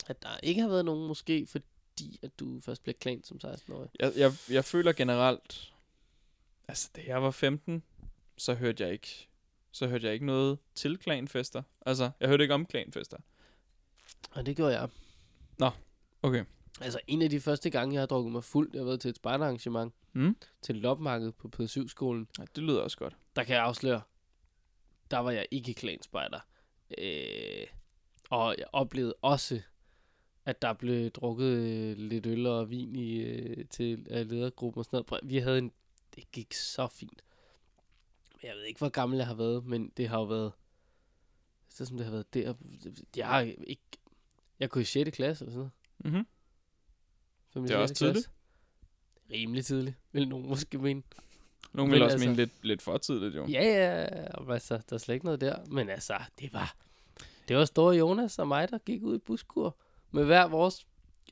[0.08, 1.48] at der ikke har været nogen måske,
[1.98, 3.90] fordi at du først bliver klan som 16-årig.
[4.00, 5.74] Jeg, jeg, jeg føler generelt,
[6.68, 7.84] altså da jeg var 15,
[8.38, 9.28] så hørte jeg ikke,
[9.72, 11.64] så hørte jeg ikke noget til klanfester.
[11.86, 13.18] Altså, jeg hørte ikke om klanfester.
[14.32, 14.90] Og det gjorde jeg.
[16.24, 16.46] Okay.
[16.82, 19.10] Altså en af de første gange, jeg har drukket mig fuld, jeg har været til
[19.10, 20.38] et spejderarrangement, Mm?
[20.62, 22.28] til lopmarked på P7-skolen.
[22.40, 23.16] Ja, det lyder også godt.
[23.36, 24.02] Der kan jeg afsløre,
[25.12, 26.40] der var jeg ikke klanspejder.
[26.98, 27.68] Øh,
[28.30, 29.62] og jeg oplevede også,
[30.48, 35.04] at der blev drukket øh, lidt øl og vin i, øh, til ledergruppen og sådan
[35.10, 35.30] noget.
[35.30, 35.72] Vi havde en,
[36.16, 37.24] det gik så fint.
[38.44, 40.52] Jeg ved ikke, hvor gammel jeg har været, men det har jo været,
[41.70, 42.54] så som det har været der.
[43.16, 43.82] Jeg har ikke,
[44.60, 45.16] jeg kunne i 6.
[45.16, 45.70] klasse eller sådan
[46.04, 46.26] noget.
[47.54, 47.64] Mm-hmm.
[47.64, 48.30] Det er også sjette klasse.
[48.30, 48.32] tidligt.
[49.32, 51.04] Rimelig tidligt, vil nogen måske mene.
[51.74, 53.46] Nogle Men vil også altså- mene lidt, lidt for tidligt, jo.
[53.48, 55.66] Ja, ja, og altså, der er slet ikke noget der.
[55.66, 56.76] Men altså, det var,
[57.48, 59.78] det var store Jonas og mig, der gik ud i buskur
[60.12, 60.88] med hver vores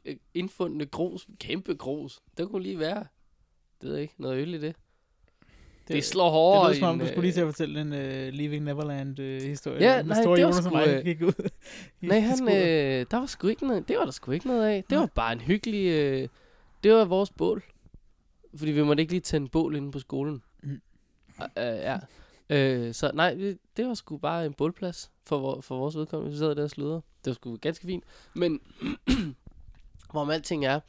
[0.06, 2.20] øh, indfundne grus, kæmpe grus.
[2.38, 3.06] Det kunne lige være,
[3.82, 4.76] det ved jeg ikke, noget øl i det.
[5.88, 7.82] Det, det slår det hårdere lyder som om, du skulle lige til øh, at fortælle
[7.82, 9.84] en uh, Leaving Neverland-historie.
[9.84, 11.50] Ja, den nej, store det var Jonas sgu, mig, øh, gik ud.
[12.02, 14.84] Nej, han, øh, der var sgu ikke noget, det var der sgu ikke noget af.
[14.90, 16.28] Det var bare en hyggelig, øh,
[16.84, 17.64] det var vores bål.
[18.56, 20.42] Fordi vi måtte ikke lige tænde bål inde på skolen.
[20.64, 20.70] Mm.
[20.70, 20.80] Mm.
[21.40, 21.98] Uh, ja.
[22.49, 23.34] Øh, så nej,
[23.77, 26.31] det, var sgu bare en bålplads for, vor, for vores vedkommende.
[26.31, 27.01] Vi sad der og sludrede.
[27.25, 28.03] Det var sgu ganske fint.
[28.34, 28.60] Men
[30.12, 30.79] hvorom alting er,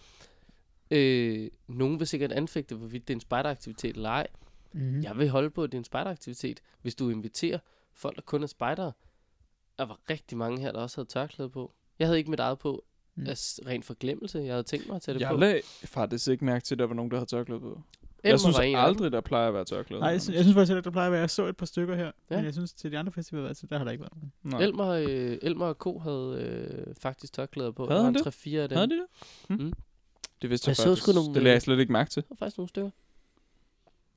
[0.90, 4.26] øh, nogen vil sikkert anfægte, hvorvidt det er en spejderaktivitet eller ej.
[4.72, 5.02] Mhm.
[5.02, 7.58] Jeg vil holde på, at det er en spejderaktivitet, hvis du inviterer
[7.94, 8.92] folk, der kun er spejdere.
[9.78, 11.72] Der var rigtig mange her, der også havde tørklæde på.
[11.98, 12.84] Jeg havde ikke mit eget på,
[13.18, 13.26] Mm.
[13.26, 13.34] af
[13.66, 14.38] rent forglemmelse.
[14.38, 15.36] Jeg havde tænkt mig at tage det Jeg på.
[15.36, 17.80] lagde faktisk ikke mærke til, at der var nogen, der havde tørklæde på.
[18.24, 20.00] Jeg synes en aldrig, der plejer at være tørklæde.
[20.00, 21.20] Nej, jeg, synes, jeg synes faktisk heller ikke, der plejer at være.
[21.20, 22.36] Jeg så et par stykker her, ja.
[22.36, 24.32] Men jeg synes til de andre festivaler, altså, der har der ikke været nogen.
[24.42, 24.60] Nej.
[24.62, 25.98] Elmer, øh, Elmer og Co.
[25.98, 26.40] havde
[26.88, 27.86] øh, faktisk tørklæder på.
[27.88, 28.26] Havde han det?
[28.46, 28.76] 3-4 af dem.
[28.76, 29.06] Havde de det?
[29.48, 29.64] Hm?
[29.64, 29.72] Mm.
[30.42, 31.02] Det vidste jeg, Jeg så faktisk.
[31.02, 32.22] sgu nogle, det lagde øh, jeg slet ikke mærke til.
[32.22, 32.90] Der var faktisk nogle stykker.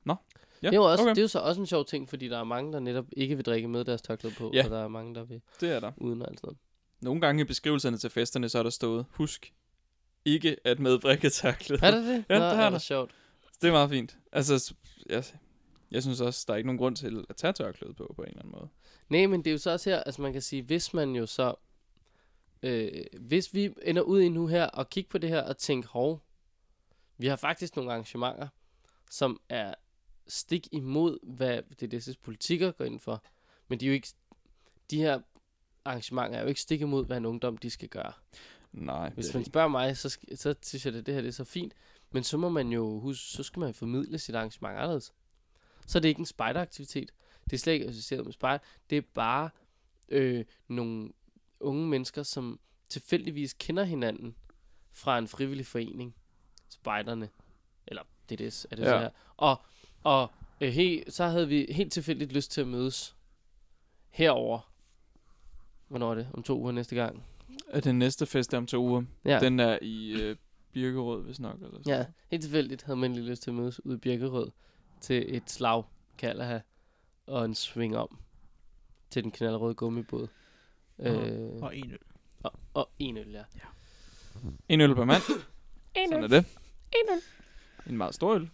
[0.04, 0.14] Nå.
[0.62, 1.10] Ja, det, er også, okay.
[1.10, 3.36] det er jo så også en sjov ting, fordi der er mange, der netop ikke
[3.36, 4.64] vil drikke med deres tørklæde på, Ja.
[4.64, 5.92] og der er mange, der vil Det er der.
[5.96, 6.56] uden og alt sådan.
[7.00, 9.52] Nogle gange i beskrivelserne til festerne, så er der stået, husk
[10.24, 11.80] ikke at medbringe tørklæde.
[11.86, 12.24] Er det det?
[12.28, 12.70] Ja, Nå, det ja, der.
[12.70, 13.10] hvor sjovt.
[13.62, 14.18] Det er meget fint.
[14.32, 14.74] Altså,
[15.06, 15.24] jeg,
[15.90, 18.28] jeg synes også, der er ikke nogen grund til at tage tørklæde på, på en
[18.28, 18.68] eller anden måde.
[19.08, 21.26] Nej, men det er jo så også her, altså man kan sige, hvis man jo
[21.26, 21.54] så,
[22.62, 25.88] øh, hvis vi ender ud i nu her og kigge på det her og tænke,
[25.88, 26.22] hov,
[27.18, 28.48] vi har faktisk nogle arrangementer,
[29.10, 29.74] som er
[30.26, 33.24] stik imod, hvad DDS' politikker går ind for,
[33.68, 34.08] men de er jo ikke,
[34.90, 35.20] de her
[35.84, 38.12] arrangementer er jo ikke stik imod, hvad en ungdom de skal gøre.
[38.72, 41.32] Nej, Hvis det man spørger mig, så, så synes jeg, at det her det er
[41.32, 41.72] så fint.
[42.12, 45.12] Men så må man jo huske, så skal man formidle sit arrangement anderledes.
[45.86, 47.10] Så er det ikke en spejderaktivitet.
[47.44, 48.64] Det er slet ikke associeret med spejder.
[48.90, 49.50] Det er bare
[50.08, 51.12] øh, nogle
[51.60, 54.36] unge mennesker, som tilfældigvis kender hinanden
[54.92, 56.14] fra en frivillig forening.
[56.68, 57.28] Spejderne.
[57.86, 58.88] Eller DDS er det Ja.
[58.90, 59.10] så her.
[59.36, 59.56] Og,
[60.02, 63.16] og øh, he, så havde vi helt tilfældigt lyst til at mødes
[64.08, 64.72] herover.
[65.88, 66.28] Hvornår er det?
[66.34, 67.24] Om to uger næste gang?
[67.68, 69.02] At den næste fest er om to uger.
[69.24, 69.40] Ja.
[69.40, 70.36] Den er i øh,
[70.72, 71.54] Birkerød, hvis nok.
[71.56, 71.98] Eller sådan.
[72.00, 74.50] Ja, helt tilfældigt havde man lige lyst til at mødes ude i Birkerød
[75.00, 75.82] til et slag,
[76.18, 76.62] kalder have,
[77.26, 78.18] og en swing om
[79.10, 80.28] til den knaldrøde gummibåd.
[80.98, 81.98] Øh, Og en øl.
[82.42, 83.44] og, og en øl, ja.
[84.68, 85.22] En øl per mand.
[85.96, 86.44] En Sådan er det.
[86.92, 87.20] En øl.
[87.92, 88.40] En meget stor øl.
[88.40, 88.48] Nu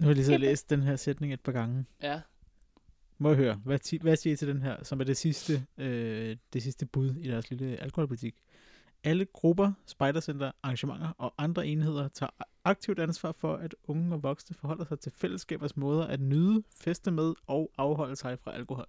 [0.00, 1.84] har jeg lige så læst den her sætning et par gange.
[2.02, 2.20] Ja.
[3.18, 5.66] Må jeg høre, hvad, ti- hvad siger I til den her, som er det sidste,
[5.78, 8.34] øh, det sidste bud i deres lille alkoholpolitik?
[9.04, 12.30] Alle grupper, spejdercenter, arrangementer og andre enheder tager
[12.64, 17.10] aktivt ansvar for, at unge og voksne forholder sig til fællesskabers måder at nyde, feste
[17.10, 18.86] med og afholde sig fra alkohol.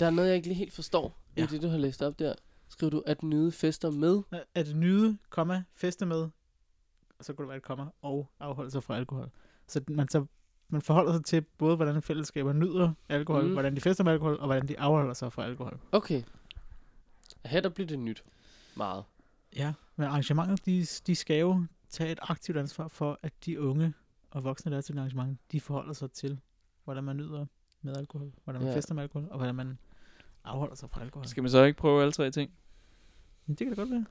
[0.00, 1.42] Der er noget, jeg ikke lige helt forstår ja.
[1.42, 2.34] I det, du har læst op der.
[2.68, 4.22] Skriver du, at nyde fester med?
[4.54, 6.28] At nyde, komma, feste med,
[7.18, 9.30] og så kunne det være et komma, og afholde sig fra alkohol.
[9.66, 10.26] Så man, så
[10.70, 13.52] man forholder sig til både, hvordan fællesskaber nyder alkohol, Mm.
[13.52, 15.78] hvordan de fester med alkohol, og hvordan de afholder sig fra alkohol.
[15.92, 16.22] Okay.
[17.44, 18.24] Her der bliver det nyt.
[18.76, 19.04] Meget.
[19.56, 23.94] Ja, men arrangementer, de, de skal jo tage et aktivt ansvar for, at de unge
[24.30, 26.40] og voksne, der er til et arrangement, de forholder sig til,
[26.84, 27.46] hvordan man nyder
[27.82, 28.76] med alkohol, hvordan man ja.
[28.76, 29.78] fester med alkohol, og hvordan man
[30.44, 31.26] afholder sig fra alkohol.
[31.28, 32.50] Skal man så ikke prøve alle tre ting?
[33.46, 34.04] Men det kan det godt være.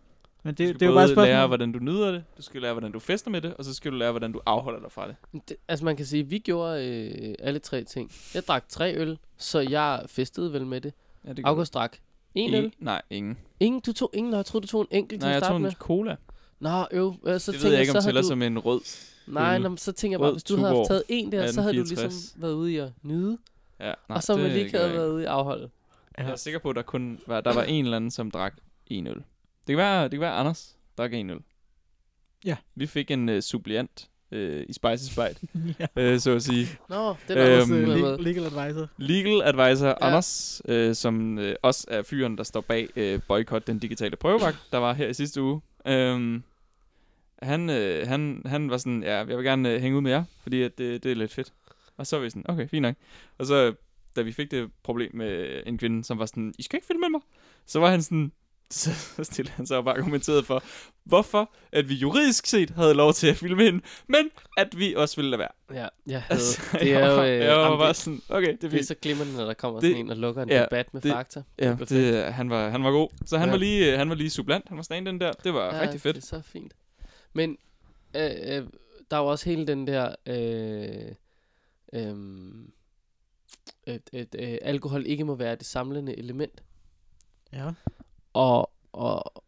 [0.43, 1.25] Men Du det, skal det er jo både bare spørgsmål.
[1.25, 3.73] lære, hvordan du nyder det, du skal lære, hvordan du fester med det, og så
[3.73, 5.15] skal du lære, hvordan du afholder dig fra det.
[5.49, 8.11] Det, altså man kan sige, at vi gjorde øh, alle tre ting.
[8.33, 10.93] Jeg drak tre øl, så jeg festede vel med det.
[11.25, 11.97] Ja, det August drak
[12.35, 12.73] en øl.
[12.79, 13.37] Nej, ingen.
[13.59, 15.41] Ingen, du tog ingen, og jeg troede, du tog en enkelt til Nej, at jeg
[15.41, 15.69] starte tog med.
[15.69, 16.15] en cola.
[16.59, 17.15] Nå, øv.
[17.25, 18.27] Øh, så det ved jeg ikke, om tæller du...
[18.27, 18.81] som en rød.
[19.27, 19.61] Nej, øl.
[19.61, 21.73] nå, men så tænker jeg bare, hvis du havde haft taget en der, så havde
[21.75, 22.13] du 1864.
[22.13, 23.37] ligesom været ude i at nyde.
[23.79, 24.97] Ja, nej, Nej, og så man lige havde jeg ikke.
[24.99, 25.69] været ude i at afholde.
[26.17, 28.53] Jeg er sikker på, at der kun var, der var en eller anden, som drak
[28.87, 29.23] en øl.
[29.69, 31.39] Det kan være, det kan være Anders drak en øl.
[32.45, 32.55] Ja.
[32.75, 35.35] Vi fik en uh, suppliant uh, i Spicy Spite,
[35.97, 36.13] ja.
[36.13, 36.67] uh, så at sige.
[36.89, 38.17] Nå, det er Øhm, Også, øhm, øh, med.
[38.17, 38.87] le- legal advisor.
[38.97, 39.93] Legal advisor ja.
[40.01, 44.57] Anders, uh, som uh, også er fyren, der står bag uh, Boycott, den digitale prøvevagt,
[44.71, 45.61] der var her i sidste uge.
[45.89, 46.43] Um,
[47.41, 50.23] han, uh, han, han var sådan, ja, jeg vil gerne uh, hænge ud med jer,
[50.43, 51.53] fordi at det, det er lidt fedt.
[51.97, 52.95] Og så var vi sådan, okay, fint nok.
[53.37, 53.73] Og så,
[54.15, 57.09] da vi fik det problem med en kvinde, som var sådan, I skal ikke filme
[57.09, 57.21] mig,
[57.65, 58.31] så var han sådan,
[58.71, 60.63] så, så stillede han sig og argumenterede for,
[61.03, 65.15] hvorfor at vi juridisk set havde lov til at filme hende, men at vi også
[65.15, 65.51] ville lade være.
[65.81, 67.15] Ja, jeg havde, Altså, det er jeg jo...
[67.15, 68.87] var, Øh, jeg var bare sådan, okay, det er det er fint.
[68.87, 71.11] så glimrende, når der kommer Det- sådan en og lukker en ja, debat med det-
[71.11, 71.43] fakta.
[71.59, 73.09] Ja, det, han, var, han var god.
[73.25, 73.51] Så han, Ja.
[73.51, 74.65] var lige, han var lige sublant.
[74.67, 75.31] Han var stand den der.
[75.31, 76.15] Det var ja, rigtig fedt.
[76.15, 76.73] det er så fint.
[77.33, 77.57] Men
[78.15, 78.63] øh, øh,
[79.11, 80.15] der er jo også hele den der...
[80.25, 81.11] Øh,
[81.93, 82.15] øh,
[83.87, 86.63] at, at øh, alkohol ikke må være det samlende element.
[87.53, 87.71] Ja.
[88.39, 89.43] Og, og,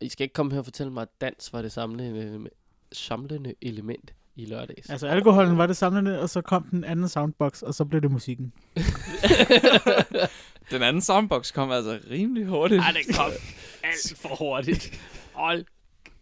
[0.00, 2.54] I skal ikke komme her og fortælle mig, at dans var det samlende element,
[2.92, 4.90] samlende element i lørdags.
[4.90, 8.10] Altså alkoholen var det samlende, og så kom den anden soundbox, og så blev det
[8.10, 8.52] musikken.
[10.70, 12.80] Den anden soundbox kom altså rimelig hurtigt.
[12.82, 13.30] Ej, det kom
[13.88, 15.00] alt for hurtigt.
[15.32, 15.64] Hold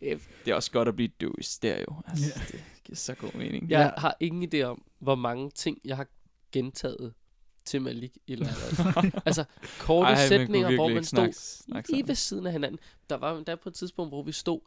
[0.01, 0.29] kæft.
[0.45, 1.95] Det er også godt at blive døv i stereo.
[2.07, 2.41] Altså, Ja.
[2.57, 3.71] Det giver så god mening.
[3.71, 4.01] Jeg Ja.
[4.01, 6.07] har ingen idé om, hvor mange ting, jeg har
[6.53, 7.15] gentaget
[7.67, 8.81] til Malik lørdags.
[9.27, 9.45] altså,
[9.81, 12.79] korte Ej, Ej, man sætninger, hvor man stod snakke- snakke lige ved siden af hinanden.
[13.11, 14.61] Der var der på et tidspunkt, hvor vi stod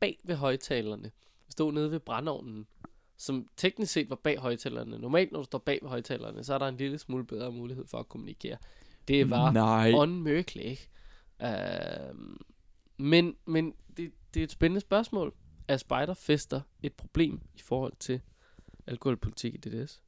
[0.00, 1.10] bag ved højtalerne.
[1.46, 2.66] Vi stod nede ved brændeovnen,
[3.16, 4.98] som teknisk set var bag højtalerne.
[4.98, 7.86] Normalt, når du står bag ved højtalerne, så er der en lille smule bedre mulighed
[7.86, 8.56] for at kommunikere.
[9.08, 9.92] Det var Nej.
[9.94, 10.88] unmærkeligt, ikke?
[11.44, 12.16] Uh,
[12.96, 15.34] men men det, det er et spændende spørgsmål.
[15.68, 18.20] Er spejderfester et problem i forhold til
[18.86, 20.02] alkoholpolitik i DDS?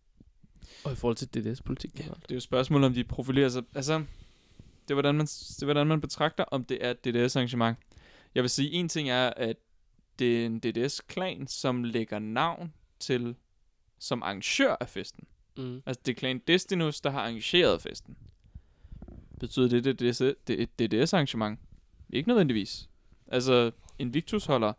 [0.85, 2.22] Og i forhold til DDS-politik Ja, generelt?
[2.22, 3.62] det er jo et spørgsmål, om de profilerer sig.
[3.74, 3.98] Altså,
[4.82, 7.78] det er, hvordan man, det er, hvordan man betragter, om det er et DDS-arrangement.
[8.35, 9.56] Jeg vil sige, en ting er, at
[10.18, 13.35] det er en DDS-klan, som lægger navn til
[13.98, 15.24] som arrangør af festen.
[15.56, 15.82] Mm.
[15.87, 18.16] Altså, det er Clan Destinus, der har arrangeret festen.
[19.40, 21.61] Betyder det, det, det, det er et DDS-arrangement?
[22.11, 22.88] Ikke nødvendigvis.
[23.26, 24.72] Altså, Invictus holder,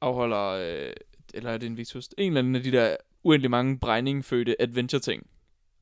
[0.00, 0.92] afholder, øh,
[1.34, 2.08] eller er det Invictus?
[2.18, 5.26] En eller anden af de der uendelig mange brændingfødte adventure-ting,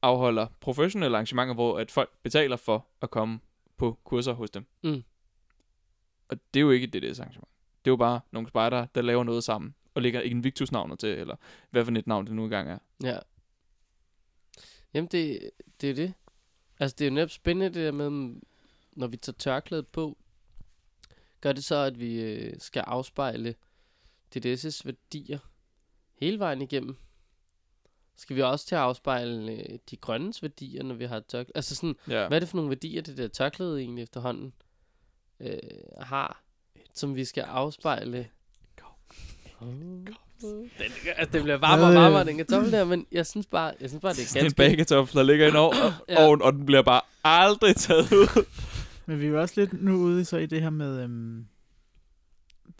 [0.02, 3.40] afholder professionelle arrangementer, hvor at folk betaler for at komme
[3.76, 4.66] på kurser hos dem.
[4.82, 5.02] Mm.
[6.28, 7.48] Og det er jo ikke et DDS-arrangement.
[7.84, 11.36] Det er jo bare nogle spejdere, der laver noget sammen, og lægger Invictus-navnet til, eller
[11.70, 12.78] hvad for et navn det nu engang er.
[13.02, 13.18] Ja.
[14.94, 16.14] Jamen, det, det er det.
[16.80, 18.40] Altså, det er jo netop spændende det der med,
[18.92, 20.18] når vi tager tørklædet på,
[21.40, 23.54] gør det så, at vi øh, skal afspejle
[24.36, 25.38] DDS' værdier
[26.14, 26.96] hele vejen igennem.
[28.20, 31.52] Skal vi også til at afspejle øh, de grønnes værdier, når vi har tørklæde?
[31.56, 32.28] Altså sådan, Ja.
[32.28, 34.52] hvad er det for nogle værdier, det der tørklæde egentlig efterhånden
[35.40, 35.56] øh,
[36.00, 36.42] har,
[36.94, 38.28] som vi skal afspejle?
[39.60, 40.16] Den,
[41.16, 44.00] altså, det bliver varmere og varmere, den kartoffel der, men jeg synes bare, jeg synes
[44.02, 44.56] bare det er Det er en ganske...
[44.56, 45.74] bagekartoffel, der ligger i en ovn,
[46.08, 46.26] Ja.
[46.26, 48.44] ovn, og den bliver bare aldrig taget ud.
[49.06, 51.46] Men vi er jo også lidt nu ude i så i det her med, øhm,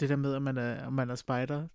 [0.00, 1.66] det der med, at man er, om man er spider.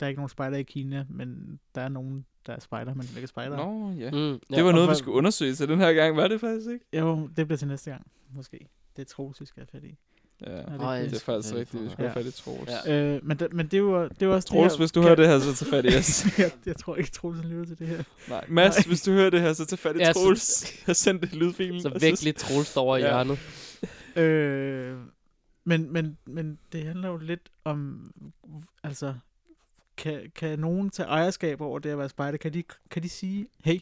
[0.00, 3.08] Der er ikke nogen spider i Kina, men der er nogen, der er spider, men
[3.16, 3.56] ikke spider.
[3.56, 4.10] Nå, ja.
[4.10, 4.16] Mm,
[4.50, 4.56] ja.
[4.56, 6.66] Det var og noget, vi hvad- skulle undersøge til den her gang, var det faktisk
[6.70, 6.84] ikke?
[6.98, 8.68] Jo, det bliver til næste gang, måske.
[8.96, 9.98] Det er Troels, vi skal have fat i.
[10.46, 11.84] Ja, det det er faktisk rigtigt.
[11.84, 12.70] Vi skulle have fat i Troels.
[12.86, 13.14] Ja.
[13.14, 15.08] Øh, men, det, men det er jo, det er også Troels, det hvis du kan-
[15.08, 16.38] hører det her, så tag fat i os.
[16.38, 18.02] jeg, jeg tror ikke, Troels lytter til det her.
[18.28, 18.84] Nej, Mads, Nej.
[18.88, 20.72] hvis du hører det her, så tag fat i Ja, så- Troels.
[20.86, 21.82] Jeg sendte lydfilen.
[21.82, 23.06] Så væk lidt Troels over i Ja.
[23.06, 23.38] hjørnet.
[24.16, 24.96] Øh,
[25.64, 28.10] men, men, men det handler jo lidt om,
[28.82, 29.14] altså,
[29.96, 32.38] kan, kan nogen tage ejerskab over det at være spejder?
[32.38, 33.80] Kan de, kan de sige, hey,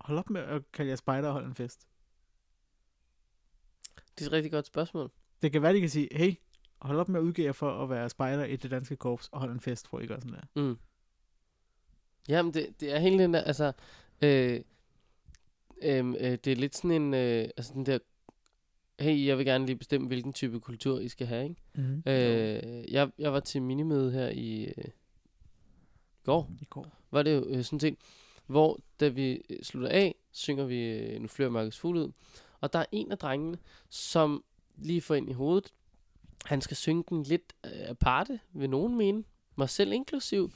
[0.00, 1.86] hold op med at kalde jer spejder og holde en fest?
[4.18, 5.10] Det er et rigtig godt spørgsmål.
[5.42, 6.34] Det kan være, de kan sige, hey,
[6.78, 9.40] hold op med at udgive jer for at være spejder i det danske korps og
[9.40, 10.62] holde en fest, for I gør sådan der.
[10.62, 10.78] Mm.
[12.28, 13.72] Jamen, det, det er helt den der, altså,
[14.22, 14.60] øh,
[15.82, 17.98] øh, øh, det er lidt sådan en, øh, altså den der,
[19.00, 21.62] hey, jeg vil gerne lige bestemme, hvilken type kultur I skal have, ikke?
[21.74, 22.02] Mm-hmm.
[22.06, 24.84] Øh, jeg, jeg var til minimøde her i øh,
[26.28, 26.86] går, I går.
[27.10, 27.96] var det jo øh, sådan set,
[28.46, 32.12] hvor da vi øh, slutter af, synger vi øh, Nu flyver mørkets fugl ud,
[32.60, 33.58] og der er en af drengene,
[33.88, 34.44] som
[34.76, 35.72] lige får ind i hovedet,
[36.44, 39.24] han skal synge den lidt øh, aparte, vil nogen mene,
[39.56, 40.52] mig selv inklusiv,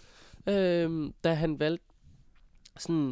[0.46, 1.84] øh, da han valgte
[2.78, 3.08] sådan,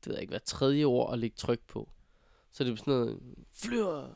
[0.00, 1.90] det ved jeg ikke, hvad tredje ord at lægge tryk på.
[2.52, 3.18] Så det var sådan noget,
[3.52, 4.08] flyver,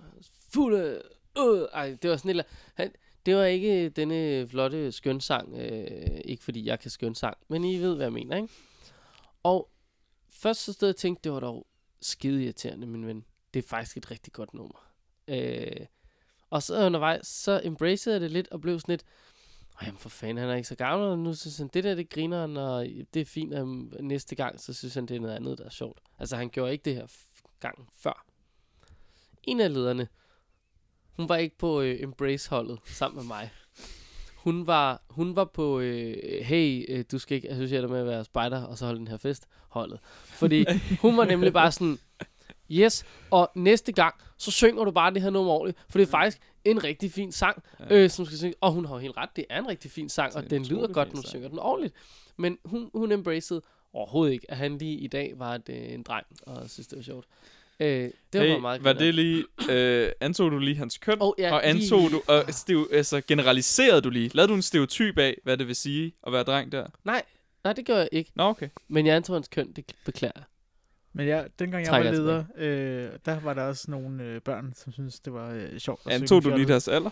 [0.48, 1.02] fugle,
[1.38, 2.92] øh, ej, det var sådan et, han,
[3.26, 7.94] det var ikke denne flotte skønsang, øh, ikke fordi jeg kan skønsang, men I ved,
[7.94, 8.48] hvad jeg mener, ikke?
[9.42, 9.70] Og
[10.30, 11.66] først så stod jeg og tænkte, det var dog
[12.00, 13.24] skide irriterende, min ven.
[13.54, 14.90] Det er faktisk et rigtig godt nummer.
[15.28, 15.86] Øh,
[16.50, 19.04] og så undervejs, så embracede jeg det lidt og blev sådan lidt,
[19.80, 21.94] Åh, jamen for fanden, han er ikke så gammel, og nu synes han, det der,
[21.94, 23.66] det griner han, og det er fint, og
[24.00, 26.00] næste gang, så synes han, det er noget andet, der er sjovt.
[26.18, 28.26] Altså, han gjorde ikke det her f- gang før.
[29.42, 30.08] En af lederne,
[31.16, 33.50] hun var ikke på øh, Embrace-holdet sammen med mig.
[34.36, 38.06] Hun var, hun var på, øh, hey, øh, du skal ikke associere dig med at
[38.06, 39.98] være spider, og så holde den her fest, holdet.
[40.24, 40.64] Fordi
[41.02, 41.98] hun var nemlig bare sådan,
[42.70, 46.10] yes, og næste gang, så synger du bare det her nummer ordentligt, for det er
[46.10, 47.84] faktisk en rigtig fin sang, Ja.
[47.90, 48.54] øh, som skal synge.
[48.60, 50.64] Og hun har jo helt ret, det er en rigtig fin sang, og en den
[50.64, 51.94] lyder godt, når du synger den ordentligt.
[52.36, 53.62] Men hun, hun embracede
[53.92, 56.96] overhovedet ikke, at han lige i dag var et, øh, en dreng, og synes, det
[56.96, 57.26] var sjovt.
[57.80, 61.16] Øh, det var hey, meget var det lige, øh, antog du lige hans køn?
[61.20, 64.30] Oh, ja, og antog lige- du, og stiv, altså generaliserede du lige?
[64.34, 66.86] Lavede du en stereotyp af, hvad det vil sige at være dreng der?
[67.04, 67.22] Nej,
[67.64, 68.30] nej, det gør jeg ikke.
[68.34, 68.68] Nå, okay.
[68.88, 70.44] Men jeg antog hans køn, det beklager jeg.
[71.12, 74.40] Men ja, dengang jeg Trækker var jeg leder, øh, der var der også nogle øh,
[74.40, 77.10] børn, som syntes, det var øh, sjovt at Antog du lige deres alder?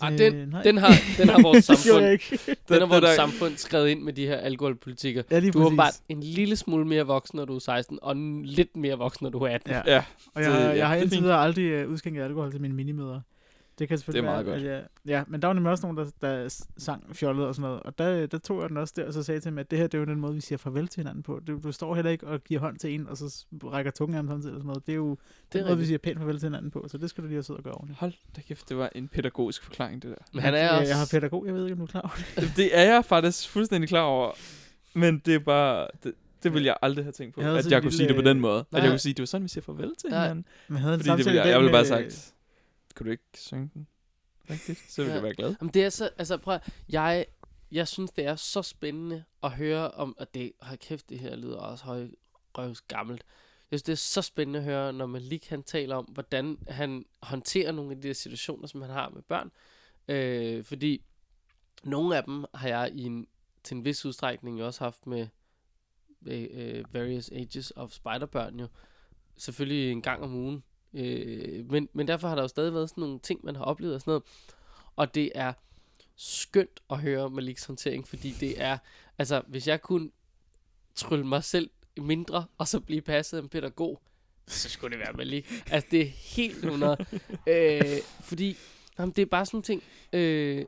[0.00, 0.62] Ah, Øh, den, nej.
[0.62, 2.38] den, har, den har vores jeg samfund, ikke.
[2.68, 5.22] den har vores der- samfund skrevet ind med de her alkoholpolitikker.
[5.30, 8.16] ja, lige Du er åbenbart en lille smule mere voksen, når du er 16, og
[8.44, 9.70] lidt mere voksen, når du er 18.
[9.70, 9.82] Ja.
[9.86, 10.02] Ja,
[10.34, 12.74] Og jeg, Det- det, ja, jeg har indtil videre aldrig uh, udskænket alkohol til mine
[12.74, 13.20] minimøder.
[13.78, 15.86] Det kan selvfølgelig Det er meget være, at jeg, ja, men der var nemlig også
[15.86, 17.82] nogen, der, der sang fjollet og sådan noget.
[17.82, 19.70] Og der, der tog jeg den også der, og så sagde jeg til dem, at
[19.70, 21.40] det her, det er jo den måde, vi siger farvel til hinanden på.
[21.46, 24.18] Du, du står heller ikke og giver hånd til en, og så rækker tungen af
[24.18, 24.50] ham samtidig.
[24.50, 24.86] Eller sådan noget.
[24.86, 25.18] Det er jo Det
[25.52, 26.86] den er måde, vi siger pænt farvel til hinanden på.
[26.88, 28.00] Så det skal du lige have siddet og gøre ordentligt.
[28.00, 30.24] hold da kæft, det var en pædagogisk forklaring, det der.
[30.32, 30.88] Men han er jeg, også...
[30.88, 32.52] jeg har pædagog, jeg ved ikke, om du er klar over det.
[32.62, 34.32] Det er jeg faktisk fuldstændig klar over,
[34.94, 35.88] men det er bare...
[36.04, 36.12] Det,
[36.42, 38.22] det ville jeg aldrig have tænkt på, Jeg at jeg kunne lille, sige det på
[38.22, 38.60] den måde.
[38.60, 38.82] At Nej.
[38.82, 40.44] jeg kunne sige, det var sådan, vi siger farvel til hinanden.
[40.68, 42.34] Men jeg havde Fordi det ville jeg, jeg ville bare have sagt,
[42.96, 43.86] kunne du ikke synge den
[44.50, 44.78] rigtigt?
[44.92, 45.14] Så ville Ja.
[45.14, 45.54] jeg være glad.
[45.60, 47.26] Jamen, det er så, altså prøv at- jeg,
[47.72, 51.36] jeg synes, det er så spændende at høre om, og det, har kæft, det her
[51.36, 52.08] lyder også høj,
[52.58, 53.22] røvs gammelt.
[53.70, 57.04] Jeg synes, det er så spændende at høre, når Malik han taler om, hvordan han
[57.22, 59.50] håndterer nogle af de der situationer, som han har med børn.
[60.08, 61.04] Øh, fordi
[61.84, 63.26] nogle af dem har jeg i en,
[63.64, 65.28] til en vis udstrækning også haft med
[66.26, 68.68] øh, øh, various ages of spiderbørn jo.
[69.36, 70.62] Selvfølgelig en gang om ugen.
[70.96, 73.94] Øh, men, men derfor har der jo stadig været sådan nogle ting, man har oplevet
[73.94, 74.22] og sådan noget.
[74.96, 75.52] Og det er
[76.16, 78.78] skønt at høre Maliks håndtering, fordi det er,
[79.18, 80.10] altså hvis jeg kunne
[80.94, 84.02] trylle mig selv mindre, og så blive passet af en pædagog,
[84.46, 85.62] så skulle det være Malik.
[85.70, 86.96] Altså det er helt 100.
[87.46, 87.82] øh,
[88.20, 88.56] fordi,
[88.98, 89.82] jamen, det er bare sådan nogle ting.
[90.12, 90.64] Øh,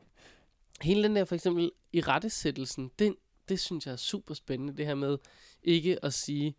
[0.80, 3.16] hele den der for eksempel i rettesættelsen, den,
[3.48, 5.18] det synes jeg er super spændende, det her med
[5.62, 6.54] ikke at sige,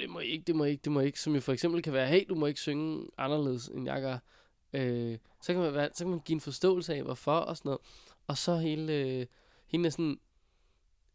[0.00, 1.52] det må I ikke, det må I ikke, det må I ikke, som jo for
[1.52, 4.18] eksempel kan være, hey, du må ikke synge anderledes, end jeg gør.
[4.72, 7.68] Øh, så, kan man være, så kan man give en forståelse af, hvorfor og sådan
[7.68, 7.80] noget.
[8.26, 9.26] Og så hele, øh,
[9.66, 10.18] hele sådan,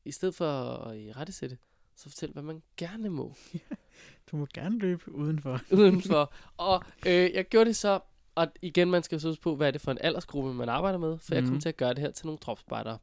[0.05, 1.57] i stedet for at i rettesætte,
[1.95, 3.35] så fortæl, hvad man gerne må
[4.31, 5.59] Du må gerne løbe udenfor.
[5.71, 6.33] udenfor.
[6.57, 7.99] og øh, jeg gjorde det så,
[8.35, 11.17] og igen, man skal huske på, hvad er det for en aldersgruppe, man arbejder med,
[11.17, 11.35] for mm.
[11.35, 11.61] jeg kom Mhm.
[11.61, 12.97] til at gøre det her til nogle dropspejdere,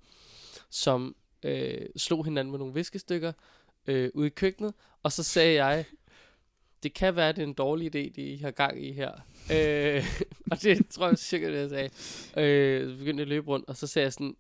[0.71, 3.33] som øh, slog hinanden med nogle viskestykker
[3.87, 5.85] øh, ude i køkkenet, og så sagde jeg,
[6.83, 9.13] det kan være, det er en dårlig idé, det I har gang i her.
[9.53, 10.05] Øh,
[10.51, 11.91] og det tror jeg cirka, det jeg sagde.
[12.47, 14.37] Øh, så begyndte jeg at løbe rundt, og så sagde jeg sådan,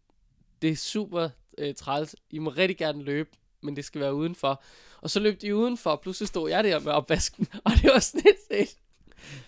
[0.63, 1.29] det er super
[1.59, 3.31] øh, træls, I må rigtig gerne løbe,
[3.61, 4.63] men det skal være udenfor.
[5.01, 7.99] Og så løb de udenfor, og pludselig stod jeg der med opvasken, og det var
[7.99, 8.77] sådan set.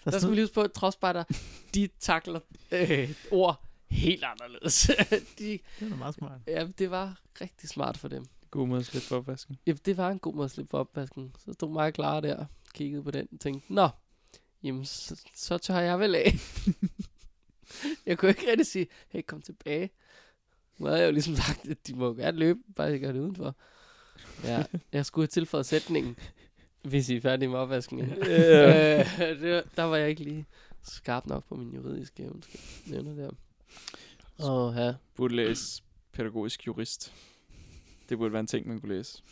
[0.05, 1.25] Der Der skal vi lige på, at trodsspejder,
[1.75, 2.41] de takler
[2.73, 4.91] øh, ord helt anderledes.
[5.39, 6.41] de, det var meget smart.
[6.47, 8.27] ja, det var rigtig smart for dem.
[8.51, 9.57] God måde at slippe for opvasken.
[9.67, 11.35] Ja, det var en god måde at slippe for opvasken.
[11.39, 12.45] Så stod mig klar der,
[12.75, 13.89] kiggede på den og tænkte, nå,
[14.63, 16.33] jamen, så, så tør jeg vel af.
[18.07, 19.91] jeg kunne ikke rigtig sige, hey, kom tilbage.
[20.79, 23.21] Nu havde jeg jo ligesom sagt, at de må gerne løbe, bare ikke gøre det
[23.21, 23.55] udenfor.
[24.45, 26.17] Ja, jeg skulle have tilføjet sætningen,
[26.83, 27.99] hvis I er færdige med opvasken.
[27.99, 28.05] Ja.
[29.01, 30.47] øh, det, der var jeg ikke lige
[30.83, 33.31] skarp nok på min juridiske undskyld, nævner der.
[34.51, 34.95] Åh, ja.
[35.15, 35.83] Burde læse
[36.13, 37.13] pædagogisk jurist.
[38.09, 39.23] Det burde være en ting, man kunne læse.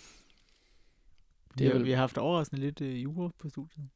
[1.59, 3.89] Det er, vel- vi har haft overraskende lidt øh, jura på studiet.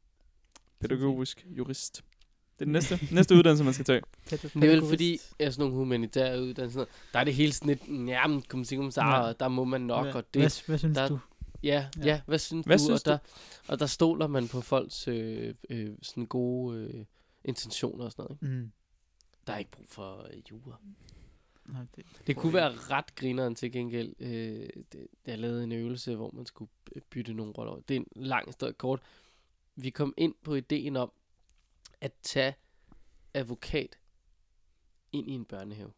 [0.80, 1.96] Pædagogisk jurist.
[1.96, 4.02] Det er den næste, næste uddannelse, man skal tage.
[4.30, 8.08] Det er vel fordi, at sådan nogle humanitære uddannelser, der er det hele sådan lidt,
[8.08, 9.20] ja, men kom sig, Ja.
[9.20, 11.18] og der må man nok, hvad, og det, hvad, hvad synes der- du?
[11.62, 12.04] ja, Ja.
[12.04, 12.84] ja, hvad synes Hvad du?
[12.84, 13.18] synes og, der,
[13.68, 17.04] og der stoler man på folks øh, øh, sådan gode øh,
[17.44, 18.38] intentioner og sådan noget.
[18.42, 18.54] Ikke?
[18.62, 18.72] Mm.
[19.46, 20.76] Der er ikke brug for øh, jura.
[21.68, 24.14] Nej, det, Det kunne være ret grineren til gengæld.
[24.18, 26.70] Øh, det, jeg lavede en øvelse, hvor man skulle
[27.10, 27.80] bytte nogle roller.
[27.88, 29.02] Det er en lang historie kort.
[29.76, 31.12] Vi kom ind på ideen om
[32.00, 32.54] at tage
[33.34, 33.98] advokat
[35.12, 35.92] ind i en børnehave.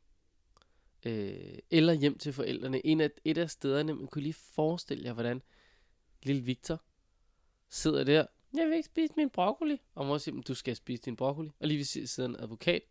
[1.06, 2.86] Øh, eller hjem til forældrene.
[2.86, 5.42] En af, et af stederne, man kunne lige forestille jer, hvordan
[6.22, 6.82] lille Victor
[7.68, 8.26] sidder der.
[8.54, 9.80] Jeg vil ikke spise min broccoli.
[9.94, 11.50] Og mor siger, "Men du skal spise din broccoli.
[11.60, 12.82] Og lige ved siden sidder en advokat.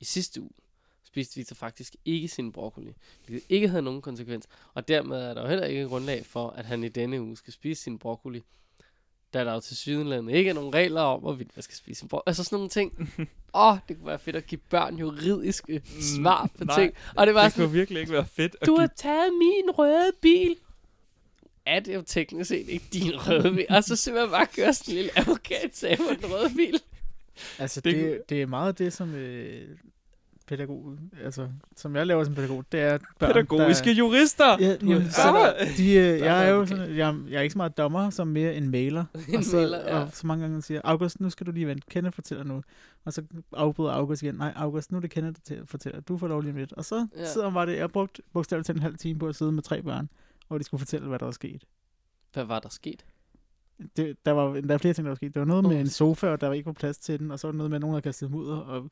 [0.00, 0.50] I sidste uge
[1.14, 2.92] spiste Victor faktisk ikke sin broccoli,
[3.26, 4.46] hvilket ikke havde nogen konsekvens.
[4.74, 7.52] Og dermed er der jo heller ikke grundlag for, at han i denne uge skal
[7.52, 8.42] spise sin broccoli,
[9.34, 12.08] da der jo til sydenlandet ikke er nogen regler om, hvorvidt man skal spise sin
[12.08, 12.30] broccoli.
[12.30, 12.92] Altså sådan nogle ting.
[13.54, 16.94] Åh, oh, det kunne være fedt at give børn juridiske svar på nej, ting.
[17.16, 18.94] Og det var Det sådan, kunne virkelig ikke være fedt at du har give...
[18.96, 20.56] taget min røde bil.
[21.66, 23.66] Er det jo teknisk set ikke din røde bil?
[23.70, 26.80] Og så simpelthen bare køre sådan en lille advokat på den røde bil.
[27.58, 29.68] Altså, Det det, det, det er meget det, som øh,
[30.46, 34.56] pædagog, altså, som jeg laver som pædagog, det er børn, Pædagogiske der, jurister!
[34.60, 35.10] Ja, jamen, Ah!
[35.10, 38.28] så, de, øh, jeg er jo sådan, jeg, jeg er ikke så meget dommer, som
[38.28, 39.04] mere en mailer.
[39.28, 39.98] En og, så, mailer, ja.
[39.98, 41.82] og så mange gange siger, August, nu skal du lige vente.
[41.90, 42.62] Kenneth fortæller nu.
[43.04, 43.22] Og så
[43.52, 44.34] afbryder August igen.
[44.34, 46.00] Nej, August, nu er det Kenneth, der fortæller.
[46.00, 46.72] Du får lov lige om lidt.
[46.72, 47.20] Og så Ja.
[47.20, 47.26] ja.
[47.32, 47.72] sidder bare det.
[47.72, 50.08] Jeg har brugt bogstaveligt til en halv time på at sidde med tre børn,
[50.48, 51.64] og de skulle fortælle, hvad der var sket.
[52.32, 53.04] Hvad var der sket?
[53.96, 55.34] Det, der, var, der er flere ting, der var sket.
[55.34, 57.38] Der var noget med en sofa, og der var ikke var plads til den, og
[57.40, 58.82] så var der noget med, at nogen havde kastet mudder, og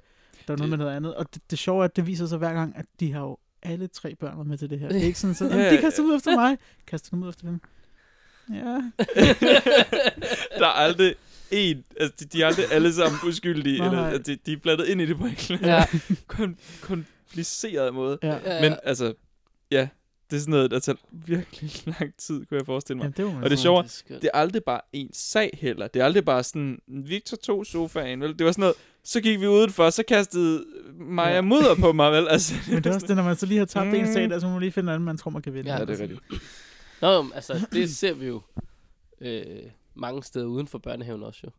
[0.49, 1.15] der var noget Det- med noget andet.
[1.15, 3.37] Og det, det sjove er, at det viser sig hver gang, at de har jo
[3.63, 4.89] alle tre børn med til det her.
[4.93, 6.59] Det er ikke sådan, så, de kaster ud efter mig.
[6.87, 7.61] Kaster dem ud efter dem.
[8.55, 8.65] Ja,
[10.59, 11.15] der er aldrig
[11.51, 14.13] en, altså de, de er aldrig alle sammen uskyldige, Nej, eller, nej.
[14.13, 15.85] altså, de, de er blandet ind i det på en Ja.
[16.83, 18.19] kompliceret måde.
[18.23, 19.15] Ja, Men altså,
[19.71, 19.89] ja,
[20.33, 21.71] det er sådan noget, der tager virkelig
[22.01, 23.03] lang tid, kunne jeg forestille mig.
[23.05, 24.23] Jamen, det Og det er det er skønt.
[24.23, 25.87] Det er aldrig bare en sag heller.
[25.89, 28.39] Det er aldrig bare sådan, Victor tog sofaen, vel?
[28.39, 28.75] Det var sådan noget,
[29.05, 30.65] så gik vi udenfor, så kastede
[30.95, 31.41] Maja Ja.
[31.41, 32.29] mudder på mig, vel?
[32.29, 33.95] Altså, Men det er også det, når man så lige har tabt mm.
[33.95, 34.13] en Mm.
[34.13, 35.73] sag, der så må man lige finde en anden, man tror, man kan vinde.
[35.75, 36.21] Ja, det er rigtigt.
[37.01, 38.43] Nå, altså, det ser vi jo
[39.21, 39.45] øh,
[39.95, 41.51] mange steder uden for børnehaven også jo.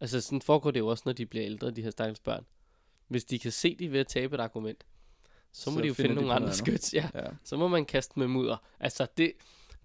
[0.00, 2.44] Altså, sådan foregår det jo også, når de bliver ældre, de her stakkels børn.
[3.08, 4.84] Hvis de kan se, de ved at tabe et argument,
[5.56, 6.94] så må Så de jo finde de nogle andre skyts.
[6.94, 7.26] Ja, Ja.
[7.44, 8.56] så må man kaste med mudder.
[8.80, 9.32] Altså, det,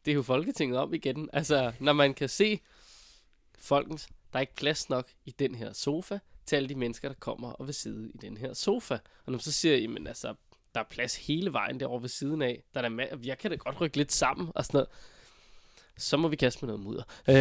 [0.06, 1.30] det er jo Folketinget om igen.
[1.34, 2.60] Altså, når man kan se,
[3.60, 7.16] folkens, der er ikke plads nok i den her sofa til alle de mennesker, der
[7.16, 8.94] kommer og vil sidde i den her sofa.
[8.94, 10.34] Og når man så siger, jamen altså,
[10.76, 12.64] der er plads hele vejen derovre ved siden af.
[12.74, 14.88] Der er der jeg kan da godt rykke lidt sammen og sådan noget.
[15.98, 17.04] Så må vi kaste med noget mudder.
[17.28, 17.36] Øh,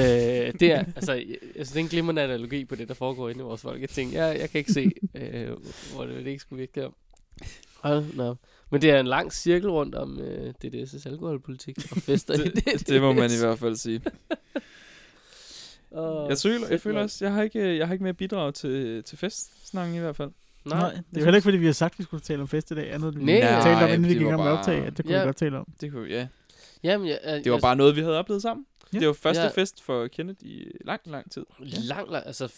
[0.60, 3.28] det er, altså, jeg, jeg synes, det er en glimrende analogi på det, der foregår
[3.28, 4.12] inde i vores folketing.
[4.12, 5.56] Jeg, jeg kan ikke se, øh,
[5.94, 6.90] hvor det, det ikke skulle virke der.
[7.82, 8.34] Hold no.
[8.70, 12.88] Men det er en lang cirkel rundt om øh, DDS' alkoholpolitik og fester i Det,
[12.88, 14.00] det må man i hvert fald sige.
[15.90, 19.02] Oh, Jeg føler, jeg føler også, jeg har ikke, jeg har ikke mere bidrag til,
[19.04, 20.30] til festsnakken i hvert fald.
[20.64, 22.42] Nej, Nej, det er jo heller ikke, fordi vi har sagt, at vi skulle tale
[22.42, 22.92] om fest i dag.
[22.92, 23.40] Andet, end vi Nej.
[23.62, 25.20] talte om, inden vi det gik med bare- optag, at det kunne Ja.
[25.22, 25.66] vi godt tale om.
[25.80, 26.26] Det, kunne, ja.
[26.82, 28.66] Jamen, jeg, jeg, det var bare noget, vi havde oplevet sammen.
[28.92, 28.98] Ja.
[28.98, 29.48] Det var første Ja.
[29.48, 31.44] fest for Kenneth i lang, lang tid.
[31.88, 32.52] lang, lang, altså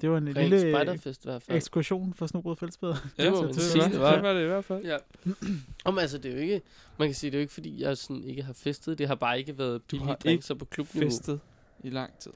[0.00, 1.56] Det var en ren lille spejderfest i hvert fald.
[1.56, 2.94] ekskursion for Snobrød Fællesbeder.
[3.16, 4.14] Det man det, var, det var.
[4.14, 4.84] det var det i hvert fald.
[4.84, 4.96] Ja.
[5.84, 6.62] Om altså, det er jo ikke,
[6.98, 8.98] man kan sige, det er jo ikke, fordi jeg sådan ikke har festet.
[8.98, 11.10] Det har bare ikke været billige har drinks på klubniveau.
[11.10, 11.40] Festet
[11.82, 12.32] i lang tid.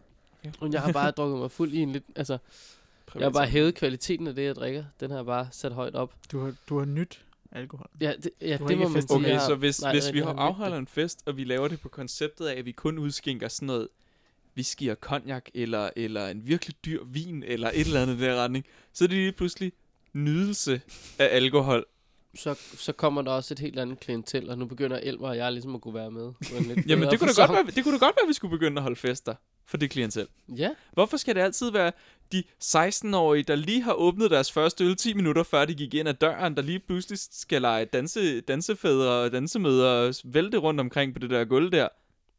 [0.61, 2.39] Og jeg har bare drukket mig fuld i en lidt, altså,
[3.15, 4.85] jeg har bare hævet kvaliteten af det, jeg drikker.
[5.01, 6.15] Den har jeg bare sat højt op.
[6.33, 7.87] Du har, du har nyt alkohol.
[8.01, 9.17] Ja, det, ja, det må man sige.
[9.17, 12.47] Okay, så hvis, nej, hvis vi afholder en fest, og vi laver det på konceptet
[12.47, 13.89] af, at vi kun udskænker sådan noget
[14.57, 18.35] whisky og cognac, eller, eller en virkelig dyr vin, eller et eller andet i den
[18.37, 19.73] retning, så er det lige pludselig
[20.13, 20.81] nydelse
[21.19, 21.85] af alkohol.
[22.39, 25.53] så, så kommer der også et helt andet klientel, og nu begynder Elmer og jeg
[25.53, 26.33] ligesom at kunne være med.
[26.41, 28.51] lidt Jamen, det kunne, da godt være, det kunne da godt være, at vi skulle
[28.51, 29.35] begynde at holde fester.
[29.67, 30.27] for det klientel.
[30.49, 31.93] Ja, Hvorfor skal det altid være
[32.33, 36.09] de 16-årige, der lige har åbnet deres første øl 10 minutter før de gik ind
[36.09, 41.13] ad døren, der lige pludselig skal lege danse, dansefædre og dansemøder og vælte rundt omkring
[41.13, 41.89] på det der gulv der?